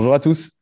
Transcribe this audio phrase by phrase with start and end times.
[0.00, 0.52] Bonjour à tous.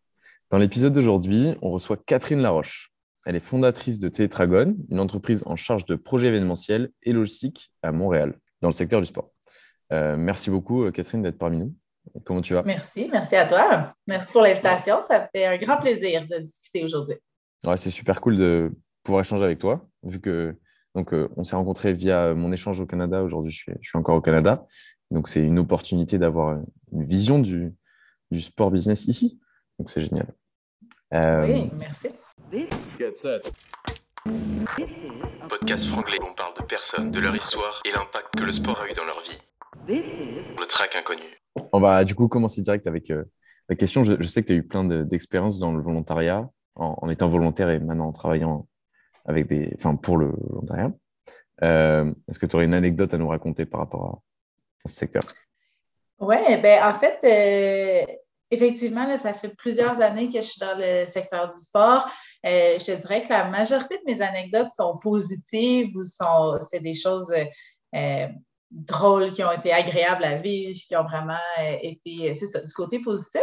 [0.49, 2.91] Dans l'épisode d'aujourd'hui, on reçoit Catherine Laroche.
[3.27, 7.93] Elle est fondatrice de Télétragon, une entreprise en charge de projets événementiels et logistiques à
[7.93, 9.31] Montréal, dans le secteur du sport.
[9.93, 11.75] Euh, merci beaucoup, euh, Catherine, d'être parmi nous.
[12.25, 12.63] Comment tu vas?
[12.63, 13.93] Merci, merci à toi.
[14.07, 15.01] Merci pour l'invitation.
[15.07, 17.17] Ça fait un grand plaisir de discuter aujourd'hui.
[17.67, 18.73] Ouais, c'est super cool de
[19.03, 20.57] pouvoir échanger avec toi, vu que
[20.95, 23.23] donc, euh, on s'est rencontrés via mon échange au Canada.
[23.23, 24.67] Aujourd'hui, je suis, je suis encore au Canada.
[25.11, 26.59] Donc, c'est une opportunité d'avoir
[26.91, 27.75] une vision du,
[28.31, 29.41] du sport business ici.
[29.79, 30.29] Donc, c'est génial.
[31.15, 32.09] Euh, oui, merci.
[35.49, 38.91] Podcast franglais, on parle de personnes, de leur histoire et l'impact que le sport a
[38.91, 39.39] eu dans leur vie.
[39.89, 41.23] Le track inconnu.
[41.73, 43.25] On va du coup commencer direct avec euh,
[43.69, 44.05] la question.
[44.05, 47.79] Je, sais que tu as eu plein d'expériences dans le volontariat, en, étant volontaire et
[47.79, 48.67] maintenant en travaillant
[49.25, 50.93] avec des, enfin, pour le volontariat.
[51.63, 54.23] Euh, est-ce que tu aurais une anecdote à nous raconter par rapport
[54.85, 55.23] à, ce secteur?
[56.19, 57.19] Oui, ben en fait,
[58.51, 62.07] Effectivement, ça fait plusieurs années que je suis dans le secteur du sport.
[62.45, 66.81] Euh, je te dirais que la majorité de mes anecdotes sont positives ou sont, c'est
[66.81, 67.35] des choses
[67.95, 68.29] euh,
[68.71, 72.73] drôles qui ont été agréables à vivre, qui ont vraiment euh, été, c'est ça, du
[72.73, 73.43] côté positif.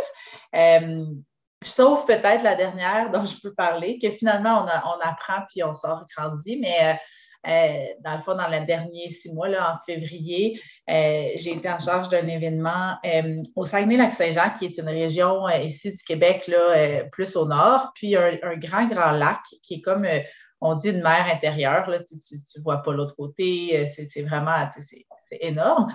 [1.66, 5.74] sauf peut-être la dernière dont je peux parler, que finalement, on, on apprend puis on
[5.74, 6.98] sort grandi, mais
[7.46, 11.80] dans le fond, dans les derniers six mois, là, en février, euh, j'ai été en
[11.80, 17.36] charge d'un événement euh, au Saguenay-Lac-Saint-Jean, qui est une région ici du Québec, là, plus
[17.36, 20.08] au nord, puis un, un, grand, grand lac qui est comme,
[20.62, 21.90] on dit, une mer intérieure.
[21.90, 24.70] Là, tu ne vois pas l'autre côté, c'est vraiment
[25.42, 25.88] énorme.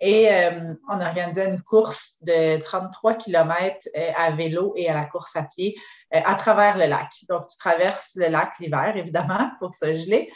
[0.00, 4.94] Et euh, on a organisé une course de 33 km euh, à vélo et à
[4.94, 5.76] la course à pied
[6.12, 7.08] euh, à travers le lac.
[7.28, 10.30] Donc, tu traverses le lac l'hiver, évidemment, pour que ça gelé.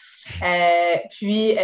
[1.11, 1.57] puis,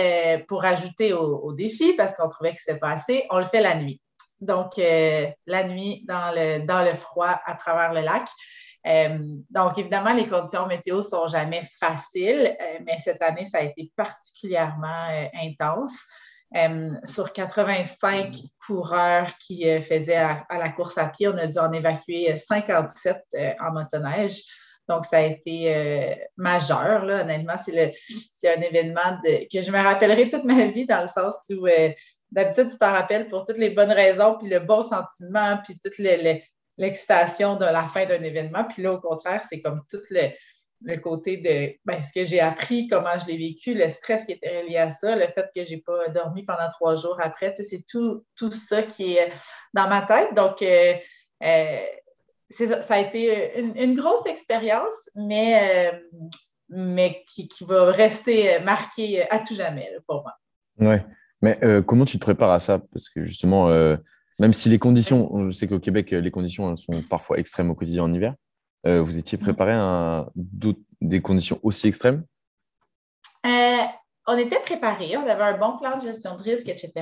[0.49, 3.77] pour ajouter au, défi, parce qu'on trouvait que c'était pas assez, on le fait la
[3.77, 4.01] nuit.
[4.41, 8.29] Donc, la nuit dans le, dans le froid à travers le lac.
[9.51, 15.09] donc, évidemment, les conditions météo sont jamais faciles, mais cette année, ça a été particulièrement
[15.41, 15.97] intense.
[16.57, 21.59] Euh, sur 85 coureurs qui euh, faisaient à, la course à pied, on a dû
[21.59, 24.43] en évacuer 57 euh, en motoneige.
[24.89, 27.07] Donc, ça a été majeur.
[27.07, 27.23] Là.
[27.23, 27.97] Honnêtement, c'est
[28.45, 31.67] un événement que je me rappellerai toute ma vie dans le sens où
[32.31, 35.97] d'habitude, tu t'en rappelles pour toutes les bonnes raisons, puis le bon sentiment, puis toute
[36.77, 38.65] l'excitation de la fin d'un événement.
[38.65, 40.29] Puis là, au contraire, c'est comme tout le,
[40.85, 44.33] le côté de ben, ce que j'ai appris, comment je l'ai vécu, le stress qui
[44.33, 47.55] était relié à ça, le fait que je n'ai pas dormi pendant trois jours après,
[47.57, 49.31] c'est tout, tout ça qui est
[49.73, 50.35] dans ma tête.
[50.35, 50.95] Donc, euh,
[51.43, 51.79] euh,
[52.51, 55.99] ça, a été une, grosse expérience, mais, euh,
[56.69, 60.35] mais qui, va rester marquée à tout jamais pour moi.
[60.79, 60.97] Oui,
[61.41, 62.79] mais comment tu te prépares à ça?
[62.93, 63.69] Parce que justement,
[64.39, 68.05] même si les conditions, je sais qu'au Québec, les conditions sont parfois extrêmes au quotidien
[68.05, 68.35] en hiver,
[68.87, 70.27] euh, vous étiez préparé à
[71.01, 72.25] des conditions aussi extrêmes?
[73.47, 73.83] Euh,
[74.27, 76.93] on était préparé, on avait un bon plan de gestion de risque, etc.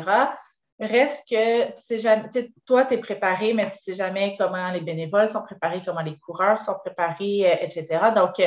[0.80, 2.28] Reste que tu sais jamais,
[2.66, 6.02] toi, tu es préparé, mais tu ne sais jamais comment les bénévoles sont préparés, comment
[6.02, 7.86] les coureurs sont préparés, euh, etc.
[8.14, 8.42] Donc,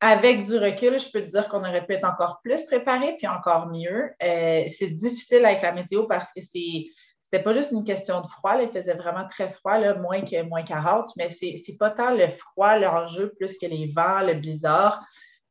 [0.00, 3.28] avec du recul, je peux te dire qu'on aurait pu être encore plus préparé, puis
[3.28, 4.10] encore mieux.
[4.20, 6.86] c'est difficile avec la météo parce que c'est
[7.32, 10.42] c'était pas juste une question de froid, il faisait vraiment très froid, là, moins que
[10.42, 15.02] moins 40, mais c'est, pas tant le froid, l'enjeu, plus que les vents, le blizzard.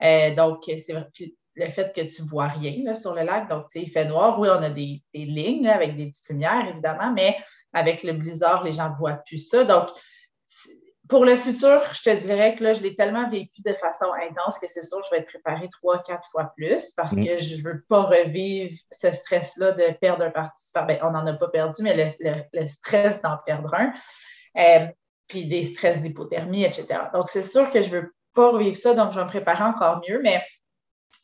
[0.03, 0.93] Euh, donc, c'est
[1.55, 3.49] le fait que tu vois rien sur le lac.
[3.49, 4.39] Donc, il fait noir.
[4.39, 7.35] Oui, on a des, lignes avec des petites lumières, évidemment, mais
[7.73, 9.63] avec le blizzard, les gens ne voient plus ça.
[9.63, 9.89] Donc,
[11.11, 14.57] pour le futur, je te dirais que là, je l'ai tellement vécu de façon intense
[14.59, 17.25] que c'est sûr que je vais être préparée trois, quatre fois plus parce mm.
[17.25, 20.85] que je ne veux pas revivre ce stress-là de perdre un participant.
[20.85, 23.93] Ben, on n'en a pas perdu, mais le, stress d'en perdre un.
[24.57, 24.87] Euh,
[25.27, 26.87] puis des stress d'hypothermie, etc.
[27.13, 29.65] Donc, c'est sûr que je ne veux pas revivre ça, donc je vais me préparer
[29.65, 30.41] encore mieux, mais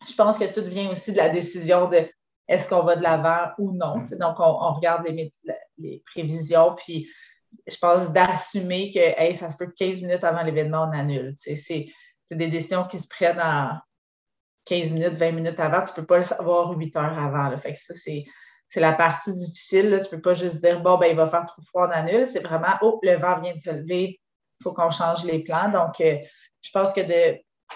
[0.06, 2.10] je pense que tout vient aussi de la décision de
[2.50, 4.00] est-ce qu'on va de l'avant ou non.
[4.00, 4.18] Mm.
[4.20, 5.32] Donc, on, regarde les,
[5.78, 7.08] les prévisions, puis
[7.66, 11.34] je pense, d'assumer que ça se peut 15 minutes avant l'événement, on annule.
[11.38, 11.86] C'est
[12.32, 13.78] des décisions qui se prennent en
[14.66, 15.84] 15 minutes, 20 minutes avant.
[15.84, 17.58] Tu ne peux pas le savoir 8 heures avant.
[17.58, 20.00] Ça, c'est la partie difficile.
[20.02, 22.28] Tu ne peux pas juste dire bon, ben, il va faire trop froid, on annule.
[22.28, 24.20] C'est vraiment oh, le vent vient de se lever,
[24.60, 25.70] il faut qu'on change les plans.
[25.70, 26.18] Donc, euh,
[26.62, 27.02] je pense que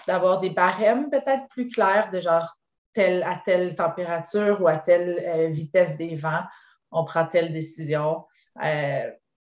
[0.07, 2.57] d'avoir des barèmes peut-être plus clairs de genre
[2.94, 6.44] telle, à telle température ou à telle euh, vitesse des vents,
[6.91, 8.25] on prend telle décision.
[8.63, 9.09] Euh,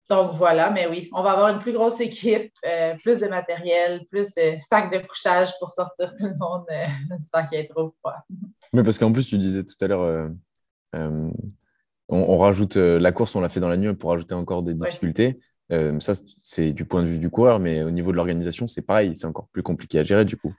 [0.08, 4.04] donc voilà, mais oui, on va avoir une plus grosse équipe, euh, plus de matériel,
[4.10, 6.84] plus de sacs de couchage pour sortir tout le monde euh,
[7.32, 8.16] sans qu'il y ait trop froid.
[8.72, 10.28] Mais parce qu'en plus, tu disais tout à l'heure,
[10.94, 11.30] euh,
[12.08, 15.38] on, rajoute la course, on l'a fait dans la nuit pour rajouter encore des difficultés.
[15.72, 16.12] Euh, ça,
[16.42, 19.26] c'est du point de vue du coureur, mais au niveau de l'organisation, c'est pareil, c'est
[19.26, 20.52] encore plus compliqué à gérer du coup.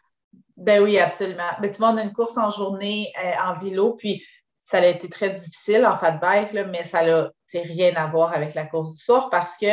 [0.57, 1.43] Ben oui, absolument.
[1.61, 4.23] Ben, tu vois, on a une course en journée euh, en vélo, puis
[4.65, 8.53] ça a été très difficile en fat bike, mais ça n'a rien à voir avec
[8.55, 9.67] la course du soir parce que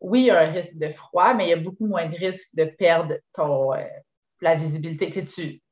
[0.00, 2.16] oui, il y a un risque de froid, mais il y a beaucoup moins de
[2.16, 3.84] risque de perdre euh,
[4.40, 5.10] la visibilité.
[5.10, 5.62] Tu,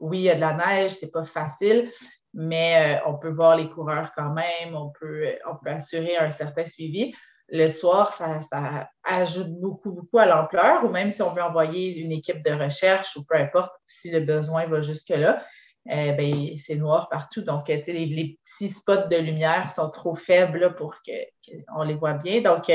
[0.00, 1.90] oui, il y a de la neige, c'est pas facile,
[2.32, 6.64] mais on peut voir les coureurs quand même, on peut, on peut assurer un certain
[6.64, 7.14] suivi
[7.48, 12.12] le soir, ça, ajoute beaucoup, beaucoup à l'ampleur, ou même si on veut envoyer une
[12.12, 15.42] équipe de recherche ou peu importe si le besoin va jusque-là,
[15.88, 17.42] eh ben, c'est noir partout.
[17.42, 22.40] Donc, les, les, petits spots de lumière sont trop faibles pour qu'on les voit bien.
[22.40, 22.70] Donc,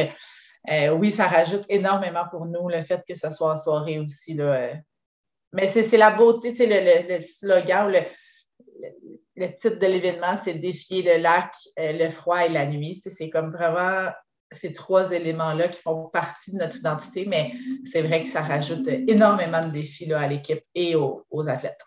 [0.70, 4.36] euh, oui, ça rajoute énormément pour nous le fait que ce soit en soirée aussi.
[4.36, 4.74] Là, euh.
[5.54, 8.00] mais c'est la beauté, le, le, slogan, le,
[9.36, 13.02] le, titre de l'événement, c'est défier le lac, euh, le froid et la nuit.
[13.04, 14.12] C'est comme vraiment
[14.52, 17.52] ces trois éléments-là qui font partie de notre identité, mais
[17.86, 21.82] c'est vrai que ça rajoute énormément de défis à l'équipe et aux, athlètes.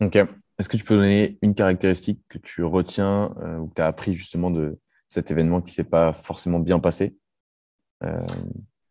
[0.00, 0.18] OK.
[0.58, 3.86] Est-ce que tu peux donner une caractéristique que tu retiens euh, ou que tu as
[3.86, 4.78] appris justement de
[5.08, 7.16] cet événement qui ne s'est pas forcément bien passé?
[8.02, 8.26] Euh...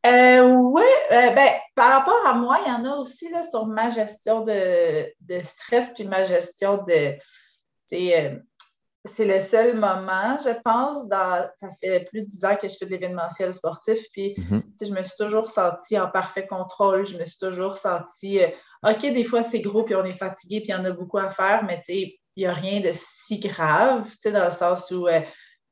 [0.06, 3.68] euh oui, euh, ben, par rapport à moi, il y en a aussi là, sur
[3.68, 7.18] ma gestion de, de stress puis ma gestion de
[9.08, 12.76] c'est le seul moment, je pense, dans, ça fait plus de dix ans que je
[12.76, 14.64] fais de l'événementiel sportif, puis mhm.
[14.82, 18.40] je me suis toujours sentie en parfait contrôle, je me suis toujours sentie,
[18.90, 21.18] OK, des fois c'est gros, puis on est fatigué, puis il y en a beaucoup
[21.18, 25.22] à faire, mais il n'y a rien de si grave, dans le sens où euh,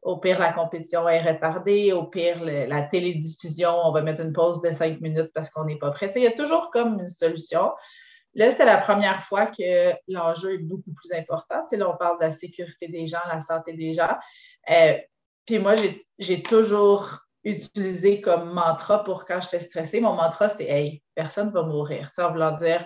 [0.06, 4.62] au pire, la compétition est retardée, au pire, la télédiffusion, on va mettre une pause
[4.62, 6.12] de cinq minutes parce qu'on n'est pas prêt.
[6.16, 7.72] Il y a toujours comme une solution.
[8.36, 11.62] Là, c'est la première fois que l'enjeu est beaucoup plus important.
[11.62, 14.16] Tu sais, là, on parle de la sécurité des gens, la santé des gens.
[14.70, 14.98] Euh,
[15.46, 15.74] puis moi,
[16.20, 20.02] j'ai toujours utilisé comme mantra pour quand j'étais stressée.
[20.02, 22.12] Mon mantra, c'est Hey, personne ne va mourir.
[22.14, 22.86] Tu sais, en dire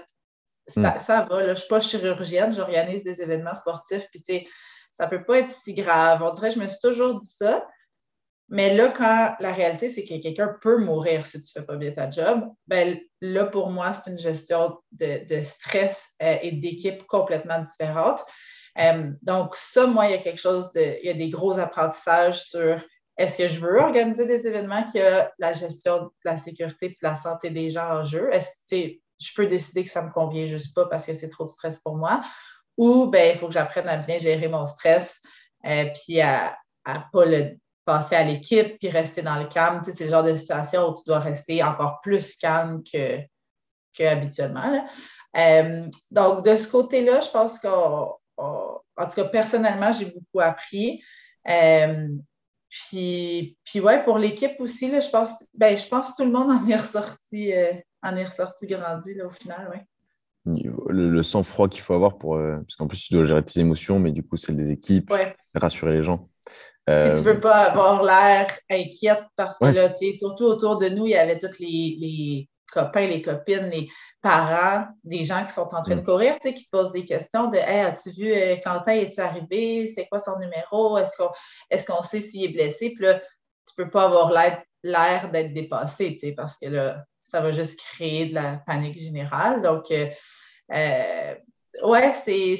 [0.69, 0.99] ça, hmm.
[0.99, 4.47] ça va, là, je ne suis pas chirurgienne, j'organise des événements sportifs, puis tu sais,
[4.91, 6.21] ça ne peut pas être si grave.
[6.21, 7.65] On dirait, je me suis toujours dit ça.
[8.51, 11.75] Mais là, quand la réalité, c'est que quelqu'un peut mourir si tu ne fais pas
[11.75, 17.05] bien ta job, ben là, pour moi, c'est une gestion de, stress euh, et d'équipe
[17.05, 18.21] complètement différente.
[18.79, 20.97] Euh, donc, ça, moi, il y a quelque chose de.
[21.03, 22.81] Il y a des gros apprentissages sur
[23.17, 26.89] est-ce que je veux organiser des événements qui ont la gestion de la sécurité et
[26.89, 28.29] de la santé des gens en jeu?
[28.31, 31.29] Est-ce que je peux décider que ça ne me convient juste pas parce que c'est
[31.29, 32.21] trop de stress pour moi?
[32.77, 35.21] Ou ben, il faut que j'apprenne à bien gérer mon stress
[35.65, 36.57] euh, puis à
[36.87, 39.81] ne pas le passer à l'équipe puis rester dans le calme.
[39.83, 43.19] c'est le genre de situation où tu dois rester encore plus calme que,
[43.97, 44.85] que habituellement.
[45.35, 51.03] Euh, donc, de ce côté-là, je pense qu'en tout cas, personnellement, j'ai beaucoup appris.
[51.47, 52.07] Euh,
[52.69, 56.31] puis, puis ouais, pour l'équipe aussi, là, je pense ben, je pense que tout le
[56.31, 57.51] monde en est ressorti,
[58.03, 59.85] en est ressorti grandi là, au final, ouais.
[60.45, 62.37] Le, sang-froid qu'il faut avoir pour.
[62.37, 65.13] parce qu'en plus, tu dois gérer tes émotions, mais du coup, c'est des équipes,
[65.53, 66.29] rassurer les gens.
[66.89, 70.79] Euh, tu ne veux pas avoir l'air inquiète parce que là, tu sais, surtout autour
[70.79, 73.87] de nous, il y avait tous les, copains, les copines, les
[74.21, 76.05] parents, des gens qui sont en train de mm.
[76.05, 79.19] courir, tu sais, qui te posent des questions de Hey, as-tu vu euh, Quentin, es-tu
[79.19, 79.87] arrivé?
[79.87, 80.97] C'est quoi son numéro?
[80.97, 81.29] Est-ce qu'on
[81.69, 82.93] est qu'on sait s'il est blessé?
[82.95, 87.05] Puis là, tu ne peux pas avoir l'air d'être dépassé, tu sais, parce que là,
[87.29, 89.61] ça va juste créer de la panique générale.
[89.61, 90.07] Donc, euh,
[90.73, 91.35] euh
[91.83, 92.57] ouais, c'est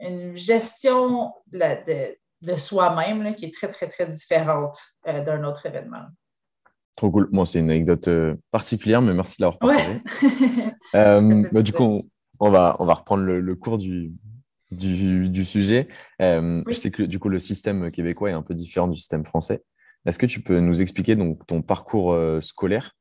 [0.00, 5.44] une gestion de, la, de de soi-même qui est très, très, très différente euh, d'un
[5.44, 6.04] autre événement.
[6.94, 7.28] Trop cool.
[7.32, 8.08] Moi, c'est une anecdote
[8.50, 10.02] particulière, mais merci de l'avoir partagée.
[11.52, 12.00] Bah, du coup,
[12.38, 14.12] on, va, on va reprendre le, cours du,
[14.70, 15.88] du, sujet.
[16.20, 19.62] Je sais que du coup, le système québécois est un peu différent du système français.
[20.06, 22.92] Est-ce que tu peux nous expliquer donc, ton parcours scolaire,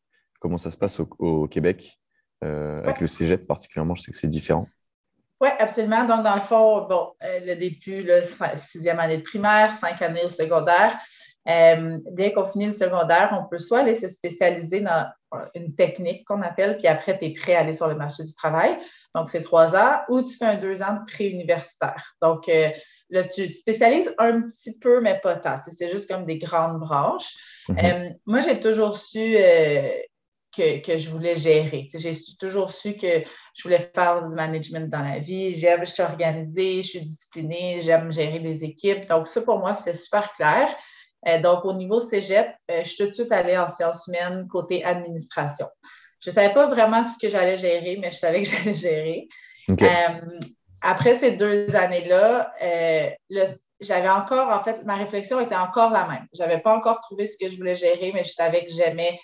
[0.43, 1.97] comment ça se passe au, Québec,
[2.41, 4.67] avec le cégep particulièrement Je sais que c'est différent.
[5.43, 6.05] Oui, absolument.
[6.05, 8.21] Donc, dans le fond, bon, euh, le début, là,
[8.55, 10.97] sixième année de primaire, cinq années au secondaire.
[11.50, 15.05] Euh, dès qu'on finit le secondaire, on peut soit aller se spécialiser dans
[15.53, 18.33] une technique qu'on appelle, puis après, tu es prêt à aller sur le marché du
[18.33, 18.77] travail.
[19.13, 22.15] Donc, c'est trois ans, ou tu fais un deux ans de pré-universitaire.
[22.21, 22.69] Donc, euh,
[23.09, 25.59] là, tu te spécialises un petit peu, mais pas tant.
[25.67, 27.33] C'est juste comme des grandes branches.
[27.67, 28.15] Mm-hmm.
[28.25, 29.35] moi, j'ai toujours su
[30.55, 31.88] que, je voulais gérer.
[31.93, 35.55] J'ai toujours su que je voulais faire du management dans la vie.
[35.55, 39.05] J'aime, je suis organisée, je suis disciplinée, j'aime gérer des équipes.
[39.07, 40.67] Donc, ça, pour moi, c'était super clair.
[41.27, 44.48] Euh, donc, au niveau cégep, euh, je suis tout de suite allée en sciences humaines
[44.48, 45.67] côté administration.
[46.19, 49.27] Je ne savais pas vraiment ce que j'allais gérer, mais je savais que j'allais gérer.
[49.69, 50.39] Euh,
[50.81, 52.53] après ces deux années-là,
[53.79, 56.27] j'avais encore, en fait, ma réflexion était encore la même.
[56.33, 59.17] Je n'avais pas encore trouvé ce que je voulais gérer, mais je savais que j'aimais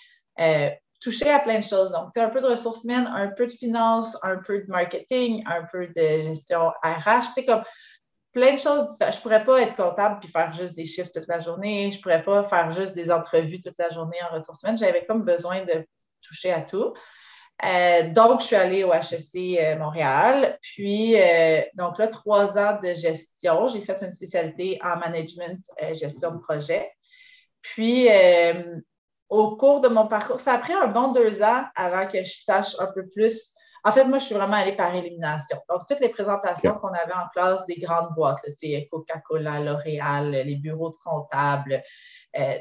[1.00, 1.92] toucher à plein de choses.
[1.92, 5.64] Donc, un peu de ressources humaines, un peu de finance, un peu de marketing, un
[5.70, 7.62] peu de gestion RH, tu comme
[8.32, 9.14] plein de choses différentes.
[9.14, 11.90] Je ne pourrais pas être comptable puis faire juste des chiffres toute la journée.
[11.90, 14.78] Je ne pourrais pas faire juste des entrevues toute la journée en ressources humaines.
[14.78, 15.84] J'avais comme besoin de
[16.22, 16.94] toucher à tout.
[17.64, 20.58] Euh, donc, je suis allée au HEC euh, Montréal.
[20.62, 23.68] Puis, euh, donc là, trois ans de gestion.
[23.68, 25.60] J'ai fait une spécialité en management,
[25.92, 26.90] gestion de projet.
[27.60, 28.08] Puis,
[29.30, 32.32] au cours de mon parcours, ça a pris un bon deux ans avant que je
[32.32, 33.54] sache un peu plus.
[33.82, 35.56] En fait, moi, je suis vraiment allée par élimination.
[35.70, 38.44] Donc, toutes les présentations qu'on avait en classe des grandes boîtes,
[38.90, 41.82] Coca-Cola, L'Oréal, les bureaux de comptables,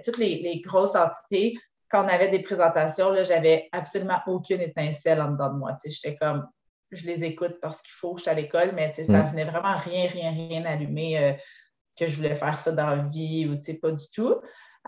[0.06, 1.58] toutes les grosses entités,
[1.90, 5.76] quand on avait des présentations, j'avais absolument aucune étincelle en dedans de moi.
[5.84, 6.48] J'étais comme,
[6.92, 9.28] je les écoute parce qu'il faut, je suis à l'école, mais ça ne mm.
[9.28, 11.34] venait vraiment rien, rien, rien allumer euh,
[11.98, 14.36] que je voulais faire ça dans la vie ou pas du tout.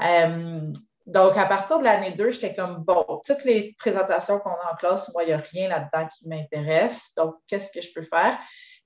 [0.01, 0.71] Euh,
[1.07, 4.75] donc, à partir de l'année 2, j'étais comme, bon, toutes les présentations qu'on a en
[4.75, 7.13] classe, moi, il n'y a rien là-dedans qui m'intéresse.
[7.17, 8.37] Donc, qu'est-ce que je peux faire?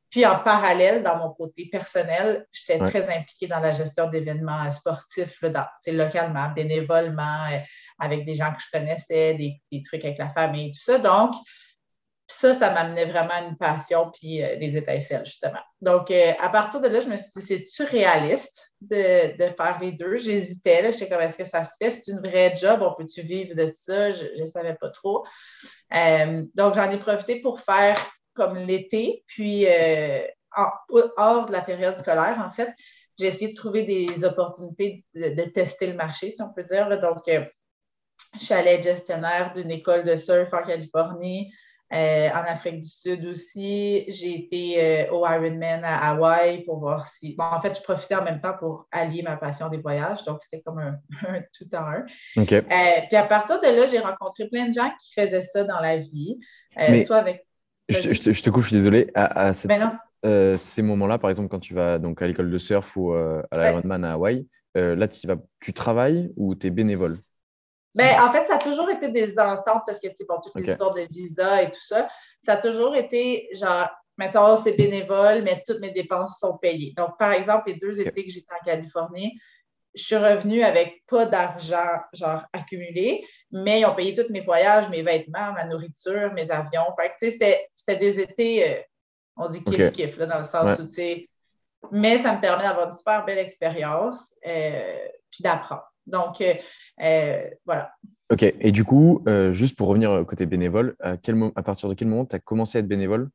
[0.10, 5.42] Puis en parallèle, dans mon côté personnel, j'étais très impliquée dans la gestion d'événements sportifs
[5.42, 7.58] là, localement, bénévolement, euh,
[8.00, 11.00] avec des gens que je connaissais, des, trucs avec la famille, tout ça.
[11.00, 11.36] Donc,
[12.28, 15.60] ça, ça m'amenait vraiment à une passion puis euh, des étincelles, justement.
[15.82, 19.92] Donc, euh, à partir de là, je me suis dit, c'est-tu réaliste de, faire les
[19.92, 20.18] deux?
[20.18, 21.92] J'hésitais, j'étais comme, est-ce que ça se fait?
[21.92, 22.82] C'est une vraie job?
[22.82, 24.12] On peut-tu vivre de ça?
[24.12, 25.26] Je ne savais pas trop.
[25.92, 27.98] donc, j'en ai profité pour faire
[28.34, 30.22] comme l'été, puis euh,
[31.18, 32.70] hors de la période scolaire, en fait,
[33.18, 36.88] j'ai essayé de trouver des opportunités de, tester le marché, si on peut dire.
[37.00, 37.46] Donc, euh,
[38.38, 41.54] je suis allée gestionnaire d'une école de surf en Californie,
[41.94, 44.06] euh, en Afrique du Sud aussi.
[44.08, 47.36] J'ai été au Ironman à Hawaï pour voir si.
[47.36, 50.24] Bon, en fait, je profitais en même temps pour allier ma passion des voyages.
[50.24, 51.00] Donc, c'était comme un,
[51.58, 52.06] tout en un.
[52.46, 55.98] puis à partir de là, j'ai rencontré plein de gens qui faisaient ça dans la
[55.98, 56.40] vie,
[57.06, 57.46] soit avec
[57.90, 59.12] je te, je, te, coupe, je suis désolé.
[59.14, 59.52] À,
[60.26, 63.44] euh, ces moments-là, par exemple, quand tu vas donc, à l'école de surf ou euh,
[63.52, 67.18] à l'Ironman à Hawaï, euh, là, tu, vas, tu travailles ou tu es bénévole?
[67.96, 70.56] Ben, en fait, ça a toujours été des ententes parce que, tu sais, pour toutes
[70.56, 72.10] les histoires de visa et tout ça,
[72.42, 76.94] ça a toujours été genre, mettons, c'est bénévole, mais toutes mes dépenses sont payées.
[76.98, 79.40] Donc, par exemple, les deux étés que j'étais en Californie,
[79.96, 84.90] je suis revenue avec pas d'argent, genre, accumulé, mais ils ont payé tous mes voyages,
[84.90, 86.84] mes vêtements, ma nourriture, mes avions.
[87.00, 88.82] Fait que, tu sais, c'était des étés, euh,
[89.38, 91.30] on dit kiff-kiff, dans le sens où, tu sais,
[91.92, 95.86] mais ça me permet d'avoir une super belle expérience, euh, puis d'apprendre.
[96.08, 97.92] Donc, euh, voilà.
[98.32, 98.44] OK.
[98.44, 102.26] Et du coup, juste pour revenir côté bénévole, à, quel à partir de quel moment
[102.26, 103.30] tu as commencé à être bénévole?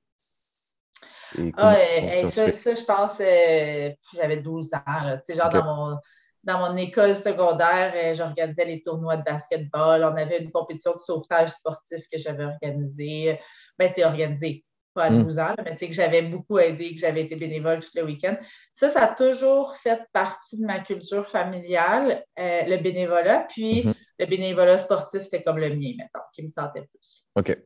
[1.57, 1.77] ah,
[2.33, 3.19] ça, ça, je pense,
[4.15, 5.19] j'avais 12 ans.
[5.23, 5.99] Sais, genre dans mon
[6.45, 10.03] dans mon école secondaire, euh, j'organisais les tournois de basketball.
[10.05, 13.39] On avait une compétition de sauvetage sportif que j'avais organisée.
[13.79, 14.65] Ben, tu organisée,
[15.01, 15.41] pas à 12 hmm.
[15.41, 18.37] ans, mais tu sais, que j'avais beaucoup aidé, que j'avais été bénévole tout le week-end.
[18.75, 23.47] Ça, ça a toujours fait partie de ma culture familiale, euh, le bénévolat.
[23.49, 23.95] Puis, mhm.
[24.19, 27.25] le bénévolat sportif, c'était comme le mien, maintenant, qui me tentait plus.
[27.35, 27.57] OK.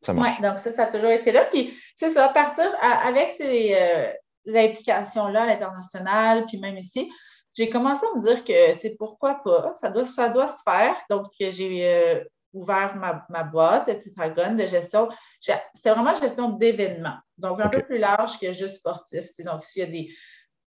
[0.00, 0.38] Ça marche.
[0.38, 1.44] Ouais, donc ça, ça a toujours été là.
[1.46, 4.12] Puis, c'est ça, partir avec ces, euh,
[4.54, 7.10] implications-là à l'international, puis même ici,
[7.54, 10.62] j'ai commencé à me dire que, tu sais, pourquoi pas, ça doit, ça doit se
[10.64, 10.96] faire.
[11.10, 15.08] Donc, j'ai euh, ouvert ma, ma boîte, Tetragon, de gestion.
[15.40, 17.18] C'était vraiment gestion d'événements.
[17.38, 19.24] Donc, un peu plus large que juste sportif.
[19.44, 20.14] Donc, s'il y a des,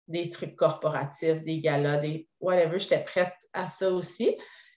[0.09, 4.37] des trucs corporatifs, des galas, des whatever, j'étais prête à ça aussi.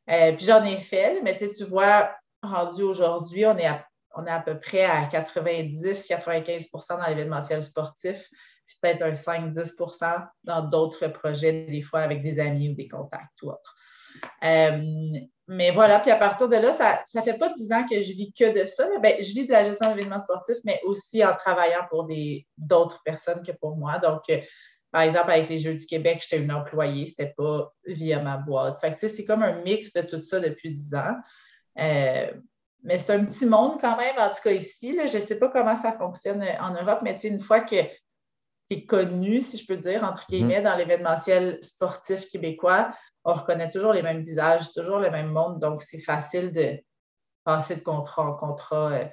[0.10, 4.32] Euh, puis j'en ai fait, mais tu vois, rendu aujourd'hui, on est à on est
[4.32, 8.28] à peu près à 90-95% dans l'événementiel sportif
[8.82, 13.50] peut-être un 5-10% dans d'autres projets, des fois avec des amis ou des contacts ou
[13.50, 13.76] autres.
[14.44, 15.20] Euh,
[15.52, 18.14] mais voilà, puis à partir de là, ça ne fait pas 10 ans que je
[18.14, 18.88] vis que de ça.
[19.02, 22.08] Ben, je vis de la gestion d'événements sportifs, mais aussi en travaillant pour
[22.56, 23.98] d'autres personnes que pour moi.
[23.98, 24.38] Donc, euh,
[24.92, 28.38] par exemple, avec les Jeux du Québec, j'étais une employée, ce n'était pas via ma
[28.38, 28.80] boîte.
[28.80, 31.16] Fait c'est comme un mix de tout ça depuis 10 ans.
[31.80, 32.32] Euh,
[32.84, 34.96] mais c'est un petit monde quand même, en tout cas ici.
[34.96, 37.76] je ne sais pas comment ça fonctionne en Europe, mais une fois que
[38.70, 40.38] qui est connu, si je peux dire, entre mhm.
[40.38, 42.94] guillemets, dans l'événementiel sportif québécois,
[43.30, 46.80] on reconnaît toujours les mêmes visages, toujours le même monde, donc c'est facile de
[47.44, 49.06] passer de contrat en contrat euh,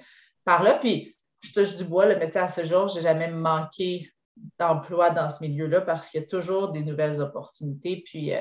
[0.44, 0.78] par là.
[0.78, 4.10] Puis, je touche du bois, le métier à ce jour, je n'ai jamais manqué
[4.58, 8.02] d'emploi dans ce milieu-là parce qu'il y a toujours des nouvelles opportunités.
[8.04, 8.40] Puis, euh,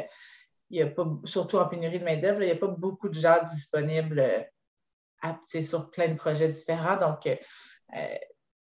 [0.69, 3.13] il y a pas, surtout en pénurie de main-d'œuvre, il n'y a pas beaucoup de
[3.13, 6.97] gens disponibles euh, sur plein de projets différents.
[6.97, 7.29] Donc,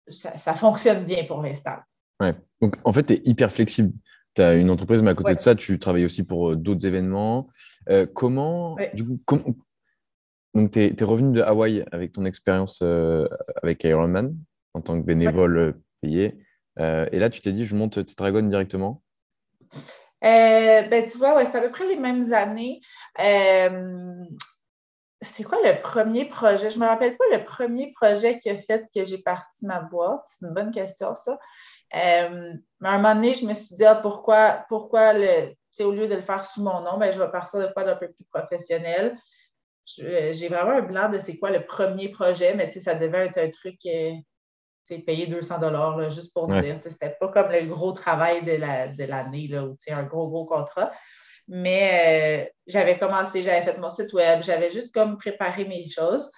[0.08, 1.76] ça, fonctionne bien pour l'instant.
[2.20, 2.34] Ouais.
[2.60, 3.92] Donc, en fait, tu es hyper flexible.
[4.40, 7.48] Tu as une entreprise, mais à côté de ça, tu travailles aussi pour d'autres événements.
[8.14, 9.18] comment, du coup,
[10.54, 12.82] donc, tu es, revenu de Hawaï avec ton expérience
[13.62, 14.36] avec Ironman
[14.74, 16.38] en tant que bénévole payé.
[16.78, 19.02] et là, tu t'es dit, je monte Tetragon directement?
[20.22, 22.80] Ben, tu vois, ouais, c'est à peu près les mêmes années
[25.22, 26.70] c'est quoi le premier projet?
[26.70, 29.80] Je ne me rappelle pas le premier projet qui a fait que j'ai parti ma
[29.80, 30.22] boîte.
[30.26, 31.38] C'est une bonne question, ça.
[31.94, 35.92] Euh, mais à un moment donné, je me suis dit, ah, pourquoi, pourquoi le, au
[35.92, 38.10] lieu de le faire sous mon nom, ben, je vais partir de quoi d'un peu
[38.10, 39.16] plus professionnel.
[39.86, 43.50] J'ai vraiment un blanc de c'est quoi le premier projet, mais ça devait être un
[43.50, 46.76] truc c'est euh, payé 200 dollars juste pour dire.
[46.84, 50.92] C'était pas comme le gros travail de l'année, la, où un gros, gros contrat.
[51.48, 56.30] Mais euh, j'avais commencé, j'avais fait mon site web, j'avais juste comme préparé mes choses.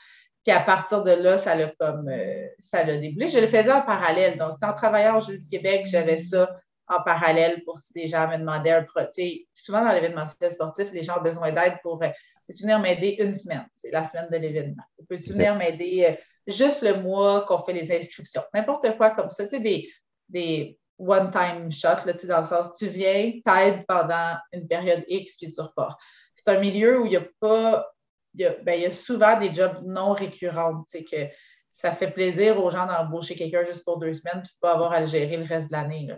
[0.45, 3.27] Puis à partir de là, ça l'a comme euh, ça l'a déboulé.
[3.29, 4.39] Je le faisais en parallèle.
[4.39, 6.55] Donc, en travaillant au Jeu du Québec, j'avais ça
[6.89, 9.47] en parallèle pour si des gens me demandaient un projet.
[9.55, 12.09] Souvent dans l'événementiel sportif, les gens ont besoin d'aide pour euh,
[12.47, 13.67] peux-tu venir m'aider une semaine?
[13.77, 14.83] C'est la semaine de l'événement.
[15.09, 18.43] Peux-tu venir m'aider juste le mois qu'on fait les inscriptions?
[18.53, 19.45] N'importe quoi comme ça.
[19.45, 19.89] Tu sais, des,
[20.29, 25.53] des one-time shot, là, dans le sens, tu viens, t'aides pendant une période X, puis
[25.53, 25.99] tu repars.
[26.35, 27.87] C'est un milieu où il n'y a pas,
[28.35, 31.33] il y a, ben, il y a souvent des jobs non récurrents, tu sais, que
[31.75, 34.93] ça fait plaisir aux gens d'embaucher quelqu'un juste pour deux semaines, puis de pas avoir
[34.93, 36.09] à le gérer le reste de l'année.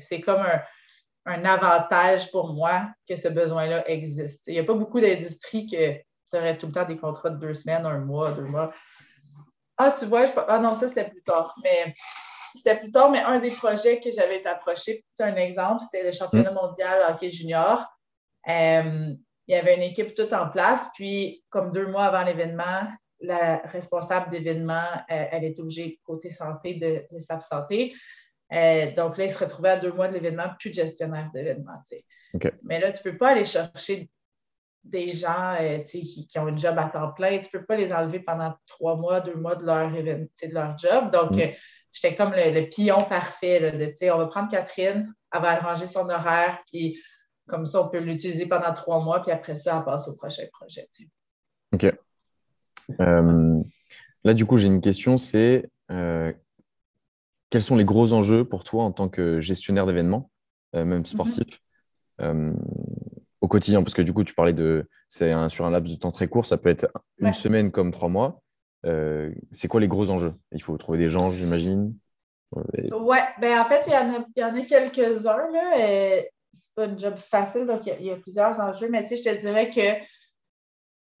[0.00, 0.60] C'est comme un,
[1.26, 4.46] un, avantage pour moi que ce besoin-là existe.
[4.46, 5.94] Il n'y a pas beaucoup d'industries que
[6.30, 8.72] tu aurais tout le temps des contrats de deux semaines, un mois, deux mois.
[9.76, 10.32] Ah, tu vois, je...
[10.48, 11.54] ah non, ça c'était plus tard.
[11.62, 11.92] Mais
[12.54, 16.12] c'était plus tard, mais un des projets que j'avais approché, c'est un exemple, c'était le
[16.12, 16.54] championnat mm.
[16.54, 17.84] mondial hockey junior.
[18.48, 19.14] Euh,
[19.50, 22.86] il y avait une équipe toute en place, puis comme deux mois avant l'événement,
[23.18, 27.92] la responsable d'événement, euh, elle était obligée, côté santé, de, s'absenter.
[28.52, 31.82] Euh, donc là, il se retrouvait à deux mois de l'événement, plus de gestionnaire d'événement.
[32.62, 34.08] Mais là, tu ne peux pas aller chercher
[34.84, 37.38] des gens qui, ont une job à temps plein.
[37.40, 40.78] Tu ne peux pas les enlever pendant trois mois, deux mois de leur, de leur
[40.78, 41.10] job.
[41.10, 41.50] Donc, mm
[41.92, 46.62] j'étais comme le, pion parfait de, on va prendre Catherine, elle va arranger son horaire,
[46.70, 47.00] puis
[47.50, 50.44] comme ça, on peut l'utiliser pendant trois mois, puis après ça, on passe au prochain
[50.52, 50.88] projet.
[51.72, 51.92] OK.
[53.00, 53.62] Euh,
[54.24, 56.32] là, du coup, j'ai une question, c'est euh,
[57.50, 60.30] quels sont les gros enjeux pour toi en tant que gestionnaire d'événements,
[60.74, 61.60] euh, même sportif,
[63.40, 63.82] au quotidien?
[63.82, 66.46] Parce que du coup, tu parlais de, c'est sur un laps de temps très court,
[66.46, 68.42] ça peut être une semaine comme trois mois.
[69.52, 70.34] C'est quoi les gros enjeux?
[70.52, 71.94] Il faut trouver des gens, j'imagine.
[72.52, 75.50] Oui, ben en fait, il y en a, il y en a quelques-uns.
[75.52, 79.16] Là, c'est pas un job facile, donc il y, a, plusieurs enjeux, mais tu sais,
[79.18, 80.04] je te dirais que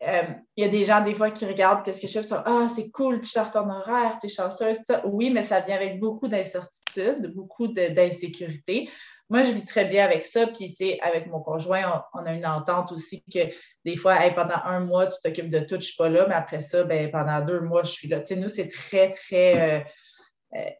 [0.02, 0.22] euh,
[0.56, 2.68] il y a des gens, des fois, qui regardent qu'est-ce que je fais, sont Ah,
[2.74, 5.06] c'est cool, tu startes ton horaire, tu es chanceuse, ça.
[5.06, 8.88] Oui, mais ça vient avec beaucoup d'incertitudes, beaucoup d'insécurité.
[9.28, 10.46] Moi, je vis très bien avec ça.
[10.46, 13.40] Puis, tu sais, avec mon conjoint, on, a une entente aussi que
[13.84, 16.60] des fois, pendant un mois, tu t'occupes de tout, je suis pas là, mais après
[16.60, 18.20] ça, ben, pendant deux mois, je suis là.
[18.20, 19.80] Tu sais, nous, c'est très, très.
[19.80, 20.70] Euh, euh,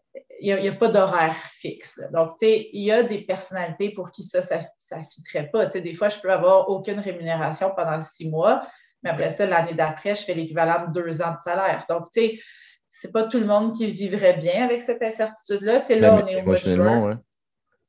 [0.42, 2.00] n'y a, pas d'horaire fixe.
[2.12, 5.66] Donc, tu sais, il y a des personnalités pour qui ça, ça ne fitterait pas.
[5.66, 8.66] Tu sais, des fois, je peux avoir aucune rémunération pendant six mois,
[9.02, 11.84] mais après ça, l'année d'après, je fais l'équivalent de deux ans de salaire.
[11.88, 12.40] Donc, tu sais,
[12.88, 15.80] c'est pas tout le monde qui vivrait bien avec cette incertitude-là.
[15.80, 17.20] Tu sais, là, on est au mois de juin.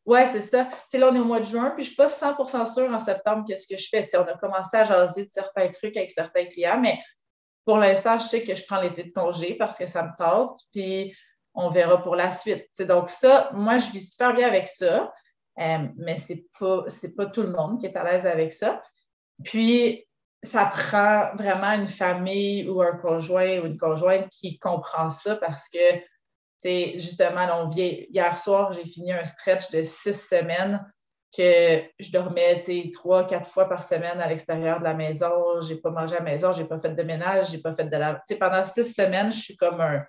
[0.05, 0.67] Oui, c'est ça.
[0.89, 2.91] Tu là, on est au mois de juin, puis je ne suis pas 100% sûre
[2.91, 4.07] en septembre qu'est-ce que je fais.
[4.15, 6.99] on a commencé à jaser de certains trucs avec certains clients, mais
[7.65, 10.59] pour l'instant, je sais que je prends l'été de congé parce que ça me tente,
[10.71, 11.15] puis
[11.53, 12.67] on verra pour la suite.
[12.81, 15.11] donc, ça, moi, je vis super bien avec ça,
[15.59, 16.85] euh, mais ce n'est pas,
[17.17, 18.81] pas tout le monde qui est à l'aise avec ça.
[19.43, 20.07] Puis,
[20.43, 25.69] ça prend vraiment une famille ou un conjoint ou une conjointe qui comprend ça parce
[25.69, 26.01] que
[26.63, 30.85] justement, on hier soir, j'ai fini un stretch de six semaines
[31.35, 32.61] que je dormais
[32.93, 35.61] trois, quatre fois par semaine à l'extérieur de la maison.
[35.61, 37.71] Je n'ai pas mangé à la maison, je n'ai pas fait de ménage, j'ai pas
[37.71, 38.21] fait de la.
[38.39, 40.03] pendant six semaines, je suis comme un.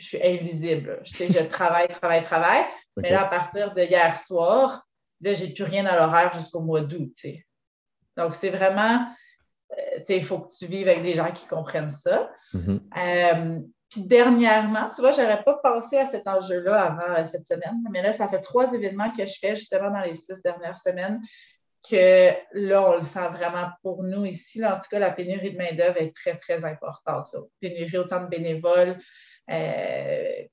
[0.00, 1.00] Je suis invisible.
[1.04, 2.64] Je travaille, travaille, travaille.
[2.96, 4.86] Mais là, à partir de hier soir,
[5.20, 7.12] là, j'ai plus rien à l'horaire jusqu'au mois d'août.
[8.16, 9.06] Donc, c'est vraiment.
[9.78, 12.30] Euh, il faut que tu vives avec des gens qui comprennent ça.
[12.54, 12.80] Mm-hmm.
[12.96, 13.60] Euh,
[13.90, 17.76] puis dernièrement, tu vois, je n'aurais pas pensé à cet enjeu-là avant euh, cette semaine,
[17.90, 21.20] mais là, ça fait trois événements que je fais justement dans les six dernières semaines
[21.88, 24.64] que là, on le sent vraiment pour nous ici.
[24.64, 27.34] en tout cas, la pénurie de main-d'œuvre est très, très importante.
[27.60, 28.98] Pénurie autant de bénévoles,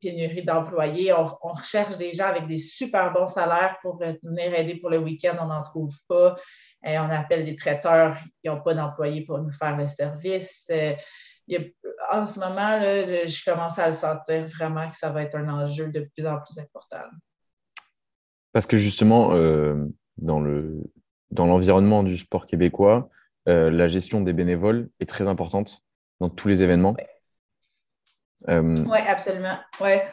[0.02, 1.14] pénurie d'employés.
[1.14, 5.38] On, recherche des gens avec des super bons salaires pour venir aider pour le week-end,
[5.40, 6.36] on n'en trouve pas.
[6.86, 10.70] Euh, on appelle des traiteurs, ils n'ont pas d'employés pour nous faire le service
[12.12, 15.92] en ce moment, je commence à le sentir vraiment que ça va être un enjeu
[15.92, 17.04] de plus en plus important.
[18.52, 19.30] Parce que justement,
[20.18, 20.84] dans le
[21.32, 23.10] dans l'environnement du sport québécois,
[23.46, 25.84] la gestion des bénévoles est très importante
[26.20, 26.96] dans tous les événements.
[28.88, 29.58] Oui, absolument.
[29.80, 30.06] Ouais.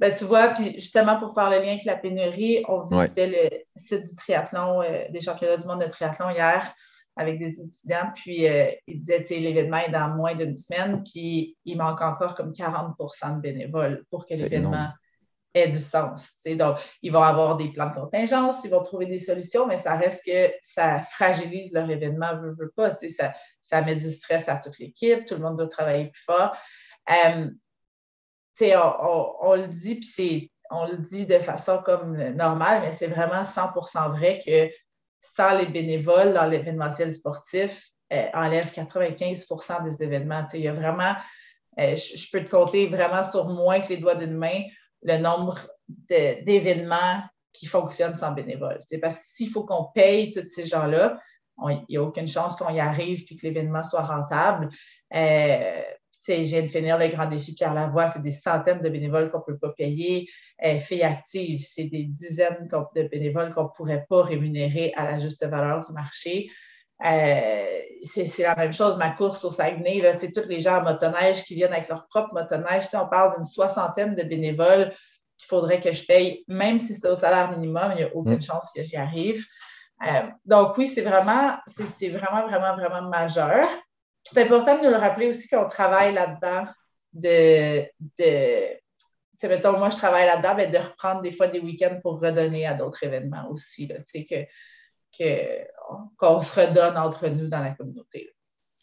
[0.00, 3.58] Ben, tu vois, puis justement, pour faire le lien avec la pénurie, on visitait le
[3.76, 6.74] site du triathlon, euh, des championnats du monde de triathlon hier
[7.16, 11.02] avec des étudiants, puis euh, ils disaient, tu sais, l'événement est dans moins d'une semaine,
[11.04, 14.88] puis il manque encore comme 40% de bénévoles pour que l'événement
[15.52, 16.34] ait du sens.
[16.46, 19.96] Donc, ils vont avoir des plans de contingence, ils vont trouver des solutions, mais ça
[19.96, 22.96] reste que ça fragilise leur événement, veut, veut pas.
[22.96, 26.56] Ça, ça met du stress à toute l'équipe, tout le monde doit travailler plus fort.
[27.08, 27.50] Euh,
[28.60, 34.10] on, le dit, puis on le dit de façon comme normale, mais c'est vraiment 100%
[34.10, 34.70] vrai que
[35.20, 40.44] sans les bénévoles dans l'événementiel sportif, euh, enlève 95% des événements.
[40.52, 41.14] il y a vraiment,
[41.78, 44.62] euh, je, peux te compter vraiment sur moins que les doigts d'une main
[45.02, 45.58] le nombre
[45.88, 48.80] d'événements qui fonctionnent sans bénévoles.
[49.00, 51.18] Parce que s'il faut qu'on paye tous ces gens-là,
[51.68, 54.70] il n'y a aucune chance qu'on y arrive puis que l'événement soit rentable.
[55.14, 55.82] Euh,
[56.26, 59.38] je viens de finir le grand défi Pierre Lavoie, c'est des centaines de bénévoles qu'on
[59.38, 60.28] ne peut pas payer.
[60.64, 65.18] Euh, Filles actives, c'est des dizaines de bénévoles qu'on ne pourrait pas rémunérer à la
[65.18, 66.50] juste valeur du marché.
[67.04, 71.44] Euh, c'est la même chose, ma course au Saguenay, là, tous les gens en motoneige
[71.44, 74.92] qui viennent avec leur propre motoneige, on parle d'une soixantaine de bénévoles
[75.38, 78.36] qu'il faudrait que je paye, même si c'était au salaire minimum, il n'y a aucune
[78.36, 78.42] mm.
[78.42, 79.42] chance que j'y arrive.
[80.06, 83.66] Euh, donc oui, c'est vraiment, c'est vraiment, vraiment, vraiment majeur
[84.24, 86.64] c'est important de nous le rappeler aussi qu'on travaille là-dedans,
[87.12, 87.82] de,
[88.18, 88.80] de
[89.48, 92.74] mettons, moi, je travaille là-dedans, mais de reprendre des fois des week-ends pour redonner à
[92.74, 94.44] d'autres événements aussi, là, que,
[95.18, 95.66] que,
[96.16, 98.30] qu'on se redonne entre nous dans la communauté.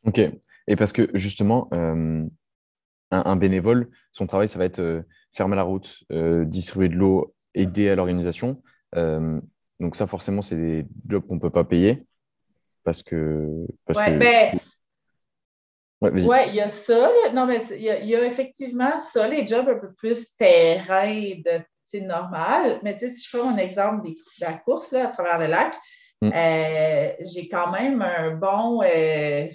[0.06, 0.20] OK.
[0.68, 2.26] Et parce que justement, euh,
[3.12, 5.02] un, bénévole, son travail, ça va être euh,
[5.34, 8.62] fermer la route, euh, distribuer de l'eau, aider à l'organisation.
[8.94, 12.06] donc ça, forcément, c'est des jobs qu'on ne peut pas payer
[12.84, 13.66] parce que...
[13.86, 14.18] Parce que...
[14.18, 14.58] Ben,
[16.02, 17.12] oui, il y a ça.
[17.34, 21.62] Non, mais il y, a, effectivement ça, les jobs un peu plus terrain de
[22.02, 22.80] normal.
[22.84, 25.76] Mais si je prends un exemple de la course là, à travers le lac,
[26.22, 26.32] mm.
[26.34, 29.48] euh, j'ai quand même un bon euh,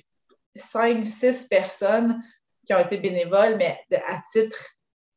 [0.57, 2.23] 5-6 personnes
[2.67, 4.57] qui ont été bénévoles, mais à titre,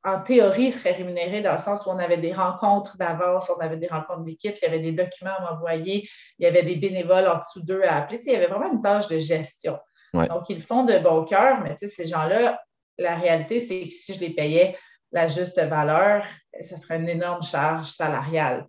[0.03, 3.77] en théorie, seraient rémunérées dans le sens où on avait des rencontres d'avance, on avait
[3.77, 6.07] des rencontres d'équipe, il y avait des documents à m'envoyer,
[6.37, 8.19] il y avait des bénévoles en dessous d'eux à appeler.
[8.23, 9.79] il y avait vraiment une tâche de gestion.
[10.13, 12.59] Donc, ils le font de bon cœur, mais ces gens-là,
[12.97, 14.77] la réalité, c'est que si je les payais
[15.11, 16.23] la juste valeur,
[16.61, 18.65] ça serait une énorme charge salariale.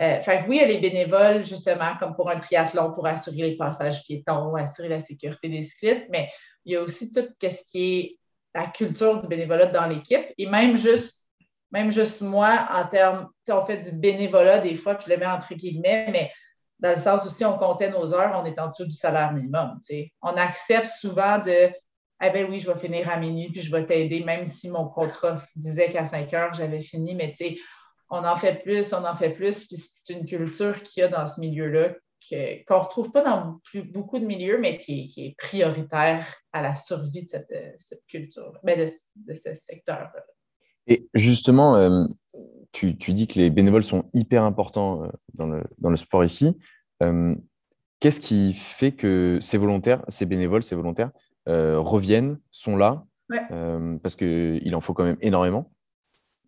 [0.00, 3.50] Euh, fait oui, il y a les bénévoles, justement, comme pour un triathlon, pour assurer
[3.50, 6.30] les passages piétons, assurer la sécurité des cyclistes, mais
[6.64, 8.18] il y a aussi tout ce qui est
[8.54, 10.24] la culture du bénévolat dans l'équipe.
[10.38, 11.26] Et même juste,
[11.70, 15.26] même juste moi, en termes, on fait du bénévolat des fois, puis je le mets
[15.26, 16.32] entre guillemets, mais
[16.82, 19.32] dans le sens où si on comptait nos heures, on est en dessous du salaire
[19.32, 19.78] minimum.
[20.20, 21.70] On accepte souvent de
[22.20, 24.88] Eh bien oui, je vais finir à minuit, puis je vais t'aider, même si mon
[24.88, 27.32] contrat disait qu'à 5 heures, j'avais fini, mais
[28.10, 31.08] on en fait plus, on en fait plus, puis c'est une culture qu'il y a
[31.08, 31.94] dans ce milieu-là
[32.30, 33.60] qu'on ne retrouve pas dans
[33.92, 38.86] beaucoup de milieux, mais qui est, prioritaire à la survie de cette, culture, ben, de,
[39.16, 40.24] de, ce secteur-là.
[40.86, 42.04] Et justement, euh,
[42.72, 46.58] tu, dis que les bénévoles sont hyper importants euh, dans le, dans le sport ici.
[47.02, 47.34] Euh,
[48.00, 51.10] qu'est-ce qui fait que ces volontaires, ces bénévoles, ces volontaires
[51.46, 53.04] reviennent, sont là
[54.02, 55.70] Parce qu'il en faut quand même énormément?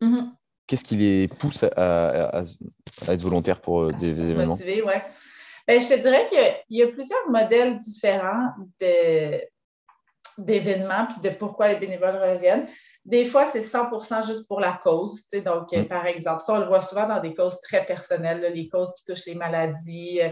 [0.01, 0.31] Mm-hmm.
[0.67, 2.43] Qu'est-ce qui les pousse à,
[3.09, 4.55] être volontaires pour des, événements?
[4.55, 5.03] motiver, ouais.
[5.67, 8.51] Ben, je te dirais qu'il y a plusieurs modèles différents
[10.39, 12.67] d'événements puis de pourquoi les bénévoles reviennent.
[13.05, 15.27] Des fois, c'est 100% juste pour la cause.
[15.45, 15.85] Donc, mm.
[15.87, 19.05] par exemple, ça, on le voit souvent dans des causes très personnelles, les causes qui
[19.05, 20.21] touchent les maladies.
[20.23, 20.31] Euh,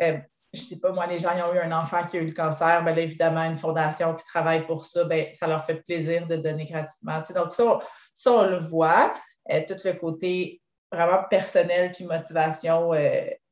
[0.00, 0.18] euh,
[0.52, 2.26] je ne sais pas, moi, les gens qui ont eu un enfant qui a eu
[2.26, 6.26] le cancer, bien, évidemment, une fondation qui travaille pour ça, bien, ça leur fait plaisir
[6.26, 7.20] de donner gratuitement.
[7.34, 7.78] Donc, ça,
[8.14, 9.14] ça, on le voit.
[9.50, 10.60] Euh, tout le côté
[10.92, 12.90] vraiment personnel puis motivation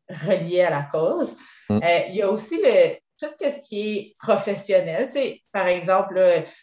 [0.09, 1.37] relié à la cause.
[1.68, 1.81] Mm.
[2.09, 5.09] il y a aussi le, tout ce qui est professionnel.
[5.52, 6.20] par exemple,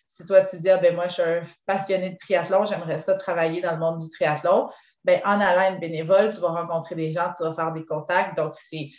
[0.07, 3.15] si toi tu dis ah, ben moi je suis un passionné de triathlon, j'aimerais ça
[3.15, 4.69] travailler dans le monde du triathlon,
[5.03, 8.37] ben, en allant être bénévole, tu vas rencontrer des gens, tu vas faire des contacts.
[8.37, 8.89] Donc, c'est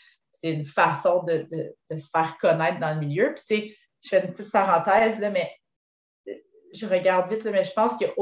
[0.43, 1.47] une façon de,
[1.97, 3.35] se faire connaître dans le milieu.
[3.35, 5.51] Puis, je fais une petite parenthèse, là, mais
[6.75, 8.13] je regarde vite, mais je pense qu'il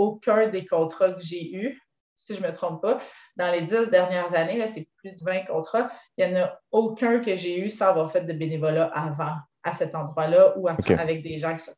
[0.51, 1.81] des contrats que j'ai eus
[2.23, 2.99] si je ne me trompe pas,
[3.37, 7.19] dans les dix dernières années, c'est plus de 20 contrats, il n'y en a aucun
[7.21, 11.39] que j'ai eu sans avoir fait de bénévolat avant à cet endroit-là ou avec des
[11.39, 11.73] gens qui sont.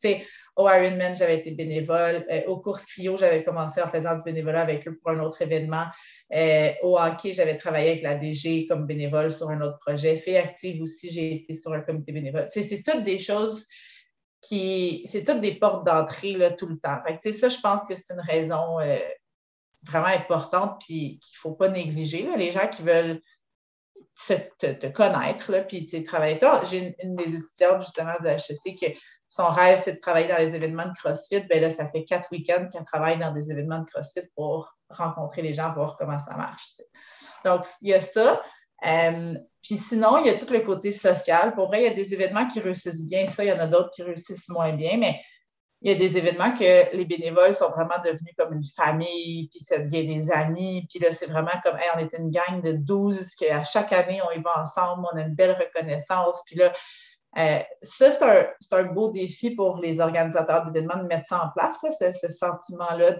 [0.56, 2.24] Au Ironman, j'avais été bénévole.
[2.46, 5.86] aux courses cryo, j'avais commencé en faisant du bénévolat avec eux pour un autre événement.
[6.82, 10.16] au hockey, j'avais travaillé avec la DG comme bénévole sur un autre projet.
[10.16, 12.46] Fait active aussi, j'ai été sur un comité bénévole.
[12.48, 13.66] C'est toutes des choses
[14.40, 15.06] qui.
[15.06, 16.98] C'est toutes des portes d'entrée tout le temps.
[17.06, 18.78] Fait ça, je pense que c'est une raison
[19.86, 22.28] vraiment importante puis qu'il ne faut pas négliger.
[22.36, 23.20] Les gens qui veulent
[24.58, 26.38] te, connaître, là, puis travailler.
[26.70, 30.54] J'ai une, des étudiantes justement de HEC que son rêve, c'est de travailler dans les
[30.54, 31.40] événements de CrossFit.
[31.48, 35.42] Bien là, ça fait quatre week-ends qu'elle travaille dans des événements de CrossFit pour rencontrer
[35.42, 36.80] les gens, voir comment ça marche.
[37.44, 38.40] Donc, il y a ça.
[38.86, 41.54] Euh, puis sinon, il y a tout le côté social.
[41.54, 43.66] Pour vrai, il y a des événements qui réussissent bien, ça, il y en a
[43.66, 45.20] d'autres qui réussissent moins bien, mais
[45.84, 49.60] il y a des événements que les bénévoles sont vraiment devenus comme une famille, puis
[49.60, 50.86] ça devient des amis.
[50.88, 54.30] Puis là, c'est vraiment comme, on est une gang de 12 qu'à chaque année, on
[54.30, 56.42] y va ensemble, on a une belle reconnaissance.
[56.46, 56.72] Puis là,
[57.36, 61.78] euh, ça, c'est un, beau défi pour les organisateurs d'événements de mettre ça en place,
[62.00, 63.18] ce, sentiment-là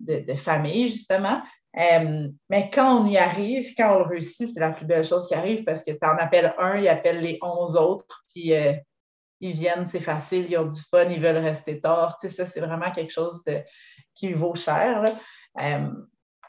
[0.00, 1.40] de, famille, justement.
[1.78, 5.26] Euh, mais quand on y arrive, quand on le réussit, c'est la plus belle chose
[5.26, 8.74] qui arrive parce que tu en appelles un, il appelle les 11 autres, puis euh,
[9.40, 12.16] ils viennent, c'est facile, ils ont du fun, ils veulent rester tard.
[12.20, 13.44] Tu sais, ça, c'est vraiment quelque chose
[14.14, 15.04] qui vaut cher.
[15.60, 15.88] Euh,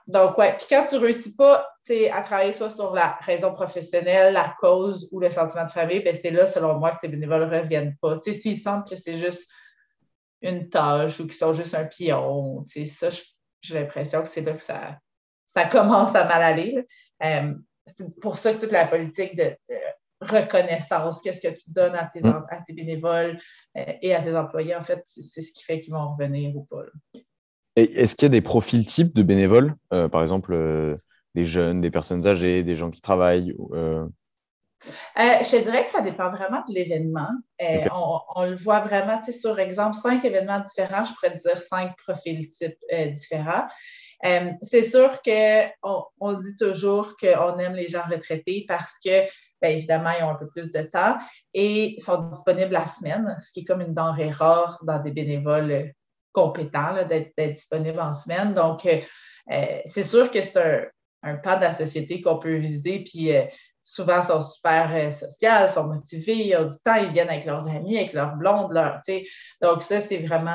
[0.07, 0.55] donc, ouais.
[0.57, 1.67] Puis quand tu réussis pas
[2.11, 6.15] à travailler soit sur la raison professionnelle, la cause ou le sentiment de famille, ben,
[6.19, 8.19] c'est là, selon moi, que tes bénévoles ne reviennent pas.
[8.19, 9.51] Tu sais, s'ils sentent que c'est juste
[10.41, 13.23] une tâche ou qu'ils sont juste un pion, tu sais, ça,
[13.61, 14.97] j'ai l'impression que c'est là que ça,
[15.47, 16.85] ça commence à mal aller.
[17.23, 17.53] Euh,
[17.85, 19.55] c'est pour ça que toute la politique de
[20.21, 22.45] reconnaissance, qu'est-ce que tu donnes à tes, mm.
[22.49, 23.39] à tes bénévoles
[23.77, 26.65] euh, et à tes employés, en fait, c'est ce qui fait qu'ils vont revenir ou
[26.65, 26.83] pas.
[27.75, 30.97] Est-ce qu'il y a des profils types de bénévoles, euh, par exemple euh,
[31.35, 33.55] des jeunes, des personnes âgées, des gens qui travaillent
[35.17, 37.29] je dirais que ça dépend vraiment de l'événement.
[37.59, 41.61] on, le voit vraiment, tu sais, sur exemple, cinq événements différents, je pourrais te dire
[41.61, 42.79] cinq profils types
[43.11, 43.67] différents.
[44.61, 49.27] c'est sûr qu'on on dit toujours qu'on aime les gens retraités parce que
[49.61, 51.17] bien évidemment, ils ont un peu plus de temps
[51.53, 55.93] et sont disponibles la semaine, ce qui est comme une denrée rare dans des bénévoles
[56.31, 58.53] compétents d'être disponibles en semaine.
[58.53, 58.99] Donc, euh,
[59.51, 60.85] euh, c'est sûr que c'est un,
[61.23, 63.43] un, de la société qu'on peut viser, puis euh,
[63.81, 67.67] souvent sont super euh, sociales, sont motivés, ils ont du temps, ils viennent avec leurs
[67.67, 69.01] amis, avec leurs blondes, leur,
[69.61, 70.51] donc ça, c'est vraiment,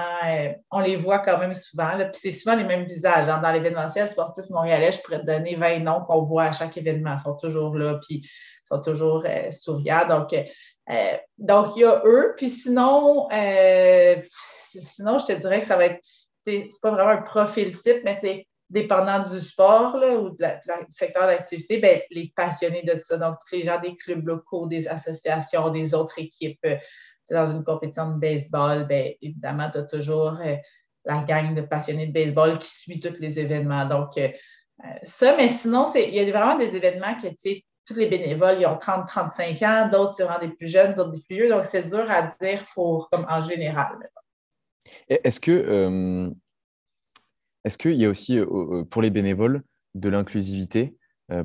[0.71, 3.27] on les voit quand même souvent, puis c'est souvent les mêmes visages.
[3.27, 7.17] Dans l'événementiel sportif montréalais, je pourrais te donner 20 noms qu'on voit à chaque événement,
[7.19, 8.23] ils sont toujours là, puis
[8.69, 10.09] sont toujours euh, souriants.
[10.09, 12.35] Donc, euh, donc, il y a eux.
[12.37, 14.17] Puis sinon, euh,
[14.83, 16.01] sinon, je te dirais que ça va être,
[16.45, 20.45] c'est pas vraiment un profil type, mais dépendant du sport ou du
[20.91, 23.17] secteur d'activité, ben, les passionnés de ça.
[23.17, 26.67] Donc, les gens des clubs locaux, des associations, des autres équipes.
[27.31, 30.39] dans une compétition de baseball, bien, évidemment, tu as toujours
[31.05, 33.87] la gang de passionnés de baseball qui suit tous les événements.
[33.87, 34.19] Donc,
[35.03, 38.61] ça, mais sinon, il y a vraiment des événements que, tu sais, tous les bénévoles,
[38.61, 41.49] ils ont 30, 35 ans, d'autres, c'est vraiment des plus jeunes, d'autres des plus vieux.
[41.51, 43.99] Donc, c'est dur à dire pour, comme en général.
[45.09, 46.31] Est-ce que euh,
[47.65, 49.63] est-ce qu'il y a aussi euh, euh, pour les bénévoles
[49.95, 50.97] de l'inclusivité,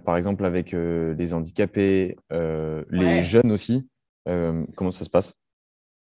[0.04, 3.88] par exemple avec les handicapés, les jeunes aussi
[4.26, 5.40] Comment ça se passe?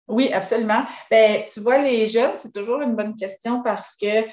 [0.08, 0.84] Oui, absolument.
[1.10, 4.24] Ben, tu vois, les jeunes, c'est toujours une bonne question parce que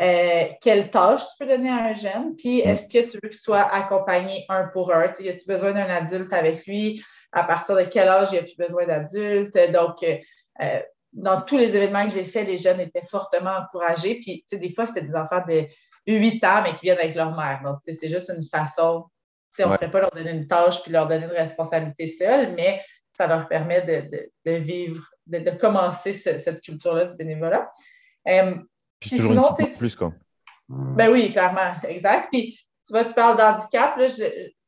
[0.00, 2.68] euh, quelle tâche tu peux donner à un jeune, puis mm.
[2.68, 5.08] est-ce que tu veux qu'il soit accompagné un pour un?
[5.08, 7.02] Tu as-tu besoin d'un adulte avec lui?
[7.32, 9.56] À partir de quel âge il n'y a plus besoin d'adulte?
[9.72, 10.16] Donc, euh,
[10.62, 10.80] euh,
[11.12, 14.16] dans tous les événements que j'ai faits, les jeunes étaient fortement encouragés.
[14.16, 15.66] Puis, tu sais, des fois, c'était des enfants de
[16.06, 17.60] 8 ans, mais qui viennent avec leur mère.
[17.64, 19.06] Donc, tu sais, c'est juste une façon.
[19.54, 22.06] Tu sais, on ne fait pas leur donner une tâche puis leur donner une responsabilité
[22.06, 22.80] seule, mais
[23.16, 23.82] ça leur permet
[24.44, 27.70] de, vivre, de, commencer cette culture-là du bénévolat.
[28.24, 30.12] Puis, toujours sinon, une plus, quoi.
[30.68, 32.28] Ben oui, clairement, exact.
[32.30, 34.06] Puis, tu vois, tu parles d'handicap, là,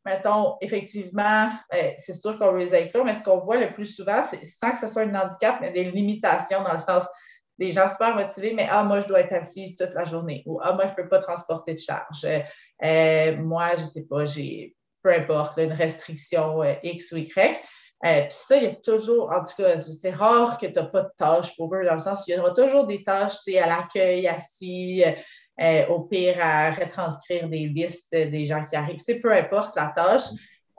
[0.05, 3.87] mettons, effectivement, ben, c'est sûr qu'on veut les inclure, mais ce qu'on voit le plus
[3.87, 7.07] souvent, c'est sans que ce soit un handicap, mais des limitations dans le sens
[7.59, 10.61] des gens super motivés, mais ah, moi, je dois être assise toute la journée, ou
[10.63, 12.25] ah, moi, je ne peux pas transporter de charge.
[12.25, 17.61] Euh, moi, je ne sais pas, j'ai peu importe, une restriction euh, X ou Y.
[18.05, 20.87] Euh, puis ça, il y a toujours, en tout cas, c'est rare que tu n'as
[20.87, 23.67] pas de tâches pour eux, dans le sens il y aura toujours des tâches à
[23.67, 25.05] l'accueil, assis,
[25.63, 29.01] euh, au pire à retranscrire des listes des gens qui arrivent.
[29.01, 30.25] sais, peu importe la tâche.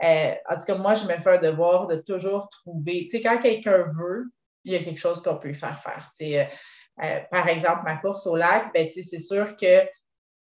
[0.03, 3.07] Euh, en tout cas, moi, je me fais un devoir de toujours trouver.
[3.09, 4.25] Tu quand quelqu'un veut,
[4.65, 6.09] il y a quelque chose qu'on peut faire faire.
[7.31, 9.87] par exemple, ma course au lac, ben, c'est sûr que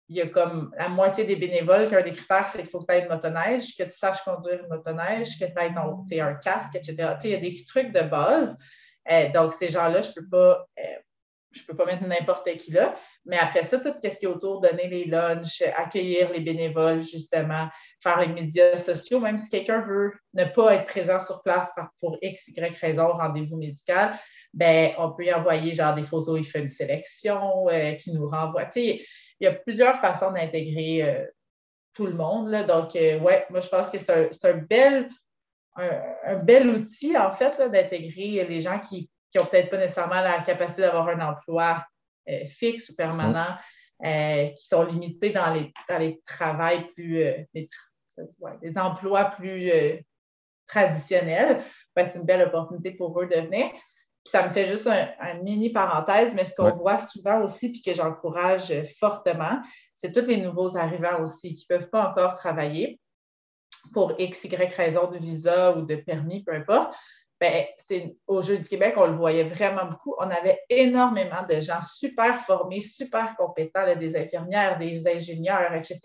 [0.08, 2.86] il y a comme la moitié des bénévoles qu'un des critères, c'est qu'il faut que
[2.86, 6.76] tu aies une motoneige, que tu saches conduire une motoneige, que tu aies un casque,
[6.76, 7.16] etc.
[7.24, 8.56] il y a des trucs de base.
[9.10, 10.82] Euh, donc, ces gens-là, je ne peux pas euh,
[11.56, 12.94] je ne peux pas mettre n'importe qui là.
[13.24, 17.68] Mais après ça, tout ce qui est autour, donner les lunchs, accueillir les bénévoles, justement,
[18.02, 22.18] faire les médias sociaux, même si quelqu'un veut ne pas être présent sur place pour
[22.22, 24.16] X, Y raison, rendez-vous médical,
[24.52, 28.26] ben, on peut y envoyer genre des photos, il fait une sélection euh, qui nous
[28.26, 28.68] renvoie.
[28.74, 29.00] il
[29.40, 31.26] y a plusieurs façons d'intégrer euh,
[31.94, 32.50] tout le monde.
[32.50, 32.62] Là.
[32.62, 35.08] Donc, euh, ouais, moi, je pense que c'est un, bel,
[35.76, 40.40] un, bel outil, en fait, d'intégrer les gens qui qui n'ont peut-être pas nécessairement la
[40.40, 41.84] capacité d'avoir un emploi
[42.28, 43.54] euh, fixe ou permanent,
[44.04, 47.68] euh, qui sont limités dans les, dans les travails plus, euh, les,
[48.76, 49.70] emplois plus
[50.66, 51.62] traditionnels.
[51.94, 53.70] Ben, c'est une belle opportunité pour eux de venir.
[53.70, 57.82] Puis ça me fait juste un, mini parenthèse, mais ce qu'on voit souvent aussi, puis
[57.82, 59.60] que j'encourage fortement,
[59.94, 62.98] c'est tous les nouveaux arrivants aussi qui ne peuvent pas encore travailler
[63.92, 66.96] pour X, Y raison de visa ou de permis, peu importe.
[67.38, 70.14] Ben, c'est au Jeu du Québec, on le voyait vraiment beaucoup.
[70.18, 76.00] On avait énormément de gens super formés, super compétents, des infirmières, des ingénieurs, etc.,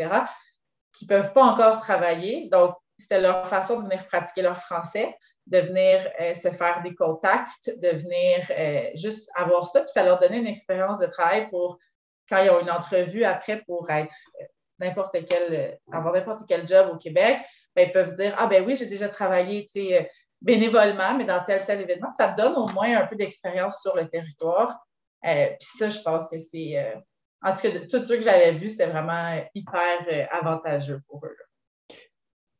[0.91, 2.49] qui ne peuvent pas encore travailler.
[2.51, 5.15] Donc, c'était leur façon de venir pratiquer leur français,
[5.47, 9.81] de venir euh, se faire des contacts, de venir euh, juste avoir ça.
[9.81, 11.79] Puis ça leur donnait une expérience de travail pour
[12.29, 14.45] quand ils ont une entrevue après pour être euh,
[14.79, 17.39] n'importe quel, avoir n'importe quel job au Québec,
[17.75, 19.65] ben, ils peuvent dire Ah ben oui, j'ai déjà travaillé,
[20.41, 24.07] bénévolement, mais dans tel tel événement, ça donne au moins un peu d'expérience sur le
[24.07, 24.85] territoire.
[25.25, 26.77] Euh, puis ça, je pense que c'est.
[26.77, 26.95] Euh,
[27.43, 31.25] en tout cas, de tout ce que j'avais vu, c'était vraiment hyper euh, avantageux pour
[31.25, 31.35] eux.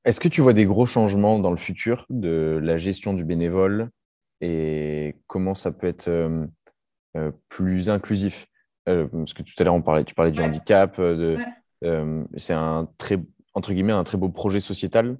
[0.03, 3.89] Est-ce que tu vois des gros changements dans le futur de la gestion du bénévole
[4.41, 6.09] et comment ça peut être
[7.49, 8.47] plus inclusif?
[8.85, 10.99] Parce que tout à l'heure, on parlait, tu parlais du handicap.
[10.99, 11.37] De,
[12.35, 13.19] c'est un très,
[13.53, 15.19] entre guillemets, un très beau projet sociétal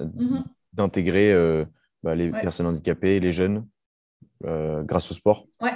[0.00, 0.42] mm-hmm.
[0.72, 1.64] d'intégrer
[2.02, 3.66] bah, les personnes handicapées, les jeunes,
[4.44, 5.46] euh, grâce au sport?
[5.60, 5.72] Ouais.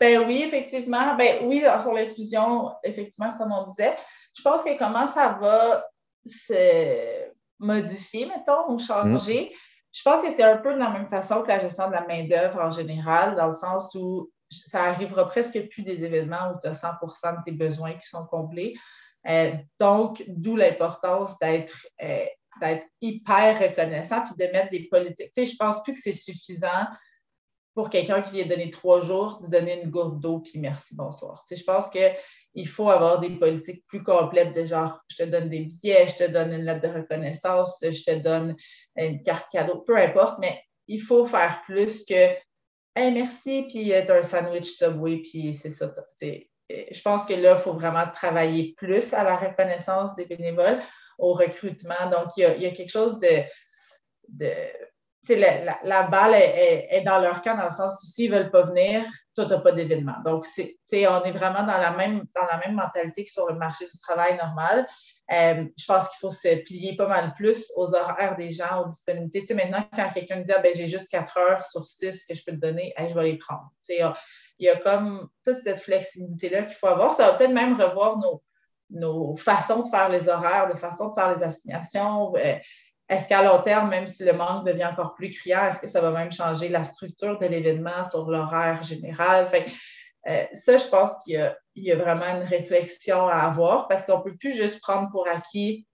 [0.00, 1.14] Ben oui, effectivement.
[1.16, 3.94] Ben oui, sur l'inclusion, effectivement, comme on disait,
[4.36, 5.84] je pense que comment ça va
[6.24, 9.50] se modifier, mettons, ou changer.
[9.52, 9.56] Mm.
[9.92, 12.06] Je pense que c'est un peu de la même façon que la gestion de la
[12.06, 16.68] main-d'œuvre en général, dans le sens où ça arrivera presque plus des événements où tu
[16.68, 18.74] as 100% de tes besoins qui sont comblés.
[19.28, 22.24] Euh, donc, d'où l'importance d'être euh,
[22.60, 25.32] d'être hyper reconnaissant puis de mettre des politiques.
[25.34, 26.86] Tu sais, je pense plus que c'est suffisant
[27.74, 31.44] pour quelqu'un qui vient donner trois jours, de donner une gourde d'eau puis merci, bonsoir.
[31.46, 35.22] Tu sais, je pense qu'il faut avoir des politiques plus complètes de genre, je te
[35.22, 38.56] donne des billets, je te donne une lettre de reconnaissance, je te donne
[38.96, 42.34] une carte cadeau, peu importe, mais il faut faire plus que
[42.96, 45.92] hey, merci, puis tu un sandwich Subway, puis c'est ça.
[46.90, 50.80] Je pense que là, il faut vraiment travailler plus à la reconnaissance des bénévoles
[51.18, 52.10] au recrutement.
[52.10, 53.42] Donc, il y a, quelque chose de.
[55.28, 58.62] la, la, balle est, dans leur camp dans le sens où s'ils ne veulent pas
[58.62, 59.04] venir,
[59.34, 60.16] toi, tu n'as pas d'événement.
[60.24, 63.84] Donc, on est vraiment dans la, même, dans la même mentalité que sur le marché
[63.84, 64.86] du travail normal.
[65.32, 68.88] Euh, je pense qu'il faut se plier pas mal plus aux horaires des gens, aux
[68.88, 69.54] disponibilités.
[69.54, 72.52] maintenant, quand quelqu'un dit ah, ben, j'ai juste quatre heures sur six que je peux
[72.52, 73.70] te donner, je vais les prendre.
[73.88, 74.12] il
[74.58, 77.14] y a comme toute cette flexibilité-là qu'il faut avoir.
[77.16, 78.42] Ça va peut-être même revoir nos,
[78.90, 82.34] nos façons de faire les horaires, de façon de faire les assignations.
[82.36, 82.56] Euh,
[83.08, 86.00] est-ce qu'à long terme, même si le manque devient encore plus criant, est-ce que ça
[86.00, 89.48] va même changer la structure de l'événement sur l'horaire général?
[90.28, 94.22] Euh, ça, je pense qu'il y, a vraiment une réflexion à avoir parce qu'on ne
[94.22, 95.86] peut plus juste prendre pour acquis,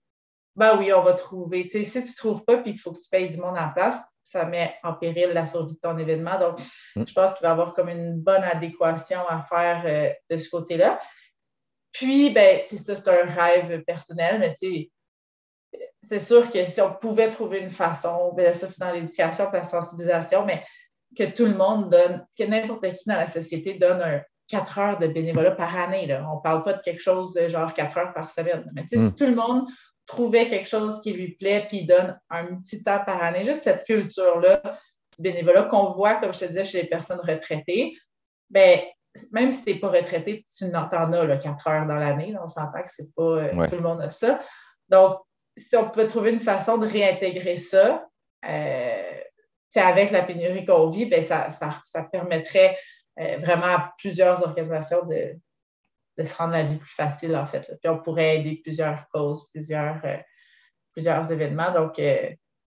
[0.57, 1.69] ben oui, on va trouver.
[1.69, 4.03] si tu ne trouves pas puis qu'il faut que tu payes du monde en place,
[4.23, 6.39] ça met en péril la survie de ton événement.
[6.39, 6.59] Donc,
[6.97, 7.05] mm.
[7.07, 10.49] je pense qu'il va y avoir comme une bonne adéquation à faire euh, de ce
[10.49, 10.99] côté-là.
[11.93, 14.55] Puis, ben, ça, c'est un rêve personnel, mais
[16.03, 19.57] c'est sûr que si on pouvait trouver une façon, ben, ça, c'est dans l'éducation et
[19.57, 20.65] la sensibilisation, mais
[21.17, 24.99] que tout le monde donne, que n'importe qui dans la société donne un 4 heures
[24.99, 26.07] de bénévolat par année.
[26.07, 26.27] Là.
[26.31, 28.71] On ne parle pas de quelque chose de genre 4 heures par semaine.
[28.75, 29.15] Mais si mm.
[29.15, 29.67] tout le monde
[30.07, 33.85] trouvait quelque chose qui lui plaît puis donne un petit temps par année, juste cette
[33.85, 34.63] culture-là
[35.17, 37.97] du bénévolat qu'on voit, comme je te disais, chez les personnes retraitées,
[38.51, 38.81] ben,
[39.33, 42.35] même si tu n'es pas retraité, tu en as là, 4 heures dans l'année.
[42.43, 44.41] On s'entend que c'est pas euh, tout le monde a ça.
[44.89, 45.19] Donc,
[45.57, 48.07] si on pouvait trouver une façon de réintégrer ça,
[48.49, 49.13] euh,
[49.75, 51.49] avec la pénurie qu'on vit, ben, ça,
[52.11, 52.79] permettrait
[53.21, 57.61] euh, vraiment à plusieurs organisations de, se rendre la vie plus facile, en fait.
[57.83, 60.01] Puis on pourrait aider plusieurs causes, plusieurs,
[60.95, 61.73] plusieurs événements.
[61.73, 62.01] Donc,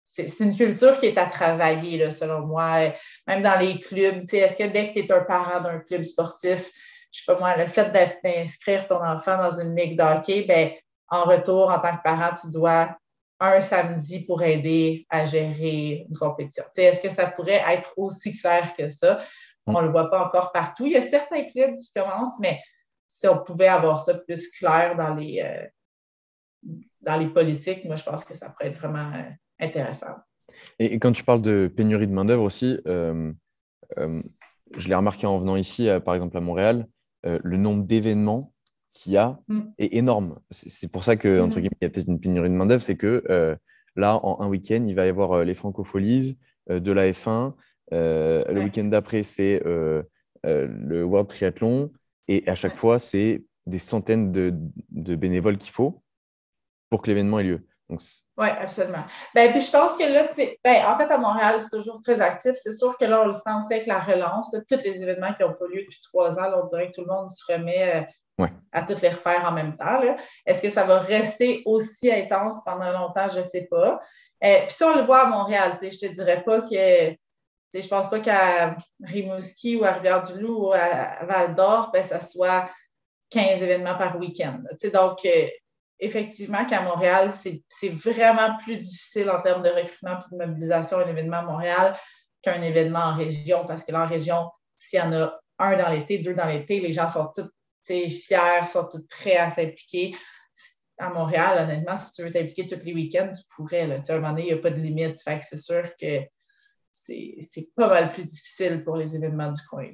[0.05, 2.93] c'est une culture qui est à travailler, là, selon moi.
[3.27, 6.71] Même dans les clubs, est-ce que dès que tu es un parent d'un club sportif,
[7.11, 7.91] je sais pas moi, le fait
[8.23, 10.71] d'inscrire ton enfant dans une ligue d'hockey, ben,
[11.09, 12.95] en retour, en tant que parent, tu dois
[13.39, 16.63] un samedi pour aider à gérer une compétition.
[16.75, 19.21] Est-ce que ça pourrait être aussi clair que ça?
[19.65, 20.85] On ne le voit pas encore partout.
[20.85, 22.59] Il y a certains clubs qui commencent, mais
[23.13, 28.03] si on pouvait avoir ça plus clair dans les, euh, dans les politiques, moi, je
[28.03, 30.15] pense que ça pourrait être vraiment euh, intéressant.
[30.79, 33.31] Et, quand tu parles de pénurie de main-d'œuvre aussi, euh,
[34.75, 36.87] je l'ai remarqué en venant ici, par exemple à Montréal,
[37.23, 38.51] le nombre d'événements
[38.89, 39.61] qu'il y a mm.
[39.77, 40.39] est énorme.
[40.49, 41.59] C'est pour ça que, entre mm.
[41.61, 43.57] guillemets, il y a peut-être une pénurie de main-d'œuvre, c'est que
[43.95, 47.53] là, en un week-end, il va y avoir les francopholies, de la F1.
[47.93, 51.91] Le week-end d'après, c'est le World Triathlon.
[52.27, 56.03] Et à chaque fois, c'est des centaines de, bénévoles qu'il faut
[56.89, 57.67] pour que l'événement ait lieu.
[57.89, 59.03] Oui, absolument.
[59.35, 60.27] Ben, puis je pense que là,
[60.63, 62.53] ben, en fait, à Montréal, c'est toujours très actif.
[62.55, 64.55] C'est sûr que là, on le sent aussi avec la relance.
[64.69, 67.13] tous les événements qui n'ont pas lieu depuis trois ans, on dirait que tout le
[67.13, 68.07] monde se remet
[68.39, 70.01] euh, à toutes les refaire en même temps.
[70.45, 73.29] Est-ce que ça va rester aussi intense pendant longtemps?
[73.29, 73.99] Je ne sais pas.
[74.43, 77.15] Euh, puis si on le voit à Montréal, je ne te dirais pas que
[77.73, 82.69] je ne pense pas qu'à Rimouski ou à Rivière-du-Loup ou à Val-d'Or, ben, ça soit
[83.31, 84.61] 15 événements par week-end.
[84.93, 85.47] Donc, euh,
[85.99, 91.07] effectivement, qu'à Montréal, c'est vraiment plus difficile en termes de recrutement et de mobilisation un
[91.07, 91.97] événement à Montréal
[92.41, 95.89] qu'un événement en région, parce que là, en région, s'il y en a un dans
[95.89, 97.49] l'été, deux dans l'été, les gens sont tous
[97.85, 100.15] fiers, sont tous prêts à s'impliquer.
[100.99, 103.87] À Montréal, honnêtement, si tu veux t'impliquer tous les week-ends, tu pourrais.
[103.87, 103.95] Là.
[104.07, 105.19] À un moment donné, il n'y a pas de limite.
[105.41, 106.21] c'est sûr que
[107.03, 109.89] c'est pas mal plus difficile pour les événements du coin.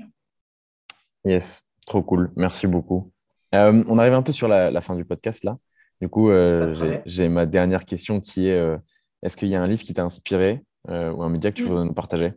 [1.26, 2.32] Yes, trop cool.
[2.36, 3.12] Merci beaucoup.
[3.56, 5.58] Euh, on arrive un peu sur la, fin du podcast là.
[6.02, 8.78] Du coup, euh, j'ai ma dernière question qui est euh,
[9.22, 11.84] est-ce qu'il y a un livre qui t'a inspiré ou un média que tu veux
[11.84, 12.34] nous partager?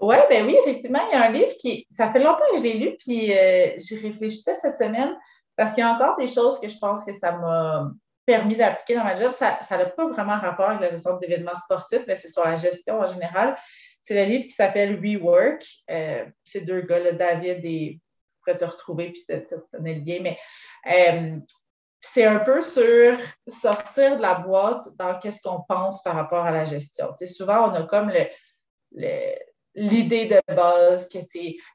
[0.00, 1.86] Oui, ben oui, effectivement, il y a un livre qui.
[1.90, 3.32] Ça fait longtemps que je l'ai lu, puis
[3.78, 5.16] j'y réfléchissais cette semaine
[5.56, 7.90] parce qu'il y a encore des choses que je pense que ça m'a
[8.26, 12.04] permis d'appliquer dans ma job, ça n'a pas vraiment rapport avec la gestion d'événements sportifs,
[12.06, 13.56] mais c'est sur la gestion en général.
[14.02, 15.64] C'est le livre qui s'appelle Rework.
[15.90, 18.00] Euh, c'est deux gars, là, David et
[18.42, 20.38] pourrais te retrouver puis te, te, donner le lien, mais
[20.90, 21.38] euh,
[22.00, 23.16] c'est un peu sur
[23.46, 27.14] sortir de la boîte dans qu'est-ce qu'on pense par rapport à la gestion.
[27.14, 28.24] souvent, on a comme le,
[28.92, 29.34] le
[29.74, 31.18] l'idée de base que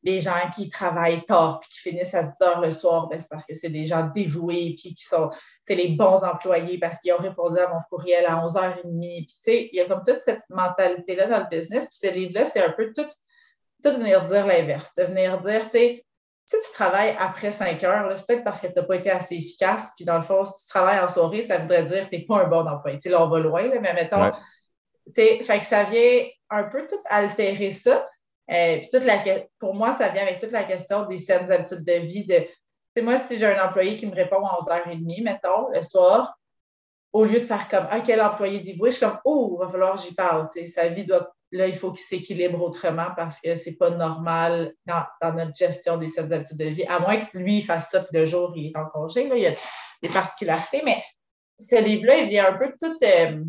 [0.04, 3.30] les gens qui travaillent tard puis qui finissent à 10 heures le soir, ben, c'est
[3.30, 5.32] parce que c'est des gens dévoués puis qui sont
[5.64, 9.26] c'est les bons employés parce qu'ils ont répondu à mon courriel à 11h30.
[9.44, 11.88] Puis, il y a comme toute cette mentalité-là dans le business.
[11.90, 13.08] Puis ce livre-là, c'est un peu tout,
[13.84, 16.06] tout venir dire l'inverse, de venir dire, tu sais,
[16.46, 19.36] si tu travailles après 5 heures, c'est peut-être parce que tu n'as pas été assez
[19.36, 19.92] efficace.
[19.98, 22.26] Puis dans le fond, si tu travailles en soirée, ça voudrait dire que tu n'es
[22.26, 22.98] pas un bon employé.
[23.00, 24.32] Tu sais, là, on va loin, mais mettons,
[25.14, 28.08] fait que ça vient un peu tout altérer ça.
[28.50, 29.22] Euh, toute la,
[29.60, 32.26] pour moi, ça vient avec toute la question des saines habitudes de vie.
[32.26, 36.38] De, moi, si j'ai un employé qui me répond à 11h30, mettons, le soir,
[37.14, 39.72] au lieu de faire comme Ah, quel employé dévoué, je suis comme Oh, il va
[39.72, 40.48] falloir que j'y parle.
[40.50, 41.32] Sa vie doit.
[41.54, 46.10] Là, il faut qu'il s'équilibre autrement parce que c'est pas normal dans, notre gestion des
[46.10, 48.78] saines habitudes de vie, à moins que lui fasse ça, puis le jour, il est
[48.78, 49.30] en congé.
[49.30, 49.54] Là, il y a
[50.04, 51.02] des particularités, mais
[51.58, 52.98] ce livre-là, il vient un peu tout.
[53.02, 53.44] Euh,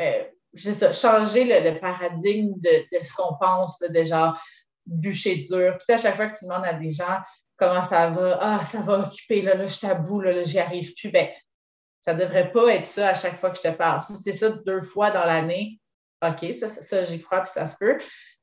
[0.00, 0.24] euh,
[0.54, 4.38] ça, changer le, paradigme de, ce qu'on pense, de genre
[4.86, 5.76] bûcher dur.
[5.78, 7.18] Puis à chaque fois que tu demandes à des gens
[7.56, 10.94] comment ça va, ah, ça va occuper, là, là je t'aboue, là, là j'y arrive
[10.94, 11.28] plus, ben,
[12.00, 14.00] ça devrait pas être ça à chaque fois que je te parle.
[14.00, 15.78] Si c'est ça deux fois dans l'année,
[16.22, 17.98] OK, ça, ça, j'y crois, puis ça se peut.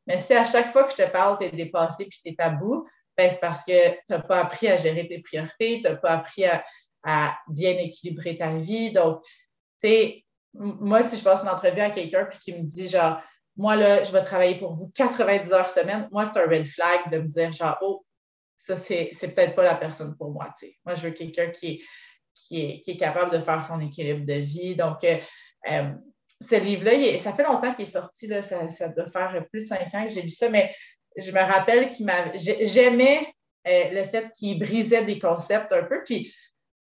[0.06, 2.36] Mais si à chaque fois que je te parle, tu es dépassé puis tu es
[2.36, 2.88] tabou,
[3.18, 6.12] ben, c'est parce que tu n'as pas appris à gérer tes priorités, tu n'as pas
[6.12, 6.64] appris à,
[7.04, 8.92] à, bien équilibrer ta vie.
[8.92, 10.26] Donc, tu sais,
[10.58, 13.22] moi, si je passe une entrevue à quelqu'un puis qui me dit genre,
[13.56, 17.12] moi, là, je vais travailler pour vous 90 heures semaine, moi, c'est un red flag
[17.12, 18.06] de me dire genre, oh,
[18.58, 20.54] ça, c'est, peut-être pas la personne pour moi.
[20.86, 21.82] Moi, je veux quelqu'un qui est,
[22.34, 24.76] qui, est, qui est capable de faire son équilibre de vie.
[24.76, 25.18] Donc, euh,
[25.70, 25.90] euh,
[26.42, 29.66] ce livre-là, ça fait longtemps qu'il est sorti, là, ça, ça, doit faire plus de
[29.66, 30.74] cinq ans que j'ai lu ça, mais
[31.16, 32.38] je me rappelle qu'il m'avait.
[32.38, 33.28] J'aimais
[33.68, 36.04] euh, le fait qu'il brisait des concepts un peu.
[36.06, 36.34] Puis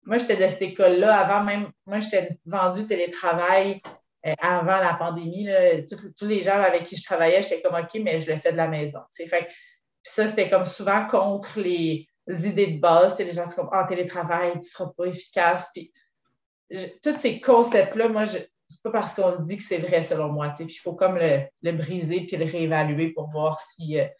[0.04, 1.70] moi, j'étais de cette école-là avant même.
[1.86, 3.80] Moi, j'étais vendu télétravail
[4.26, 5.48] euh, avant la pandémie.
[6.16, 8.56] Tous, les gens avec qui je travaillais, j'étais comme OK, mais je le fais de
[8.56, 9.00] la maison.
[9.12, 9.48] Fait,
[10.02, 13.18] ça, c'était comme souvent contre les idées de base.
[13.18, 15.70] Les gens sont comme en télétravail, tu ne seras pas efficace.
[15.72, 15.92] Puis,
[17.02, 18.48] tous ces concepts-là, moi, ce n'est
[18.82, 20.52] pas parce qu'on le dit que c'est vrai selon moi.
[20.58, 24.00] il faut comme le, briser puis le réévaluer pour voir si.
[24.00, 24.12] Euh, si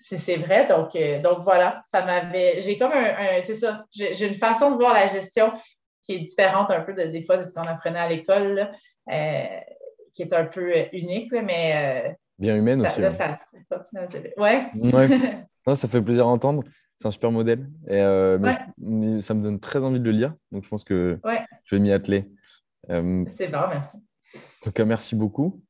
[0.00, 0.66] c'est vrai.
[0.66, 2.60] Donc, euh, donc voilà, ça m'avait.
[2.62, 3.42] J'ai comme un.
[3.42, 3.84] c'est ça.
[3.92, 5.52] J'ai une façon de voir la gestion
[6.02, 8.70] qui est différente un peu de, des fois de ce qu'on apprenait à l'école,
[9.10, 9.46] euh,
[10.14, 12.08] qui est un peu unique, mais.
[12.08, 13.00] Euh, Bien humaine aussi.
[13.00, 13.36] Là, ça,
[14.38, 14.66] ouais.
[14.74, 15.74] ouais.
[15.74, 16.64] ça fait plaisir à entendre.
[16.96, 17.68] C'est un super modèle.
[17.86, 18.00] Et,
[19.20, 20.34] ça me donne très envie de le lire.
[20.50, 21.18] Donc, je pense que
[21.64, 22.30] je vais m'y atteler.
[22.88, 23.98] c'est bon, merci.
[24.34, 25.62] En tout cas, merci beaucoup.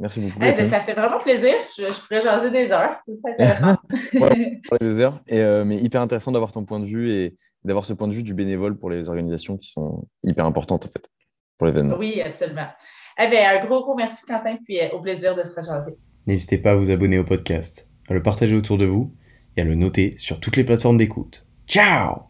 [0.00, 0.38] Merci beaucoup.
[0.38, 1.52] Ben, ça fait vraiment plaisir.
[1.76, 2.96] Je, pourrais jaser des heures.
[4.80, 5.22] Des heures.
[5.28, 8.14] Et, euh, mais hyper intéressant d'avoir ton point de vue et d'avoir ce point de
[8.14, 11.06] vue du bénévole pour les organisations qui sont hyper importantes, en fait,
[11.58, 11.98] pour l'événement.
[11.98, 12.66] Oui, absolument.
[13.22, 15.98] Eh bien, un gros, gros merci, Quentin, puis euh, au plaisir de se rejaser.
[16.26, 19.14] N'hésitez pas à vous abonner au podcast, à le partager autour de vous
[19.56, 21.44] et à le noter sur toutes les plateformes d'écoute.
[21.66, 22.29] Ciao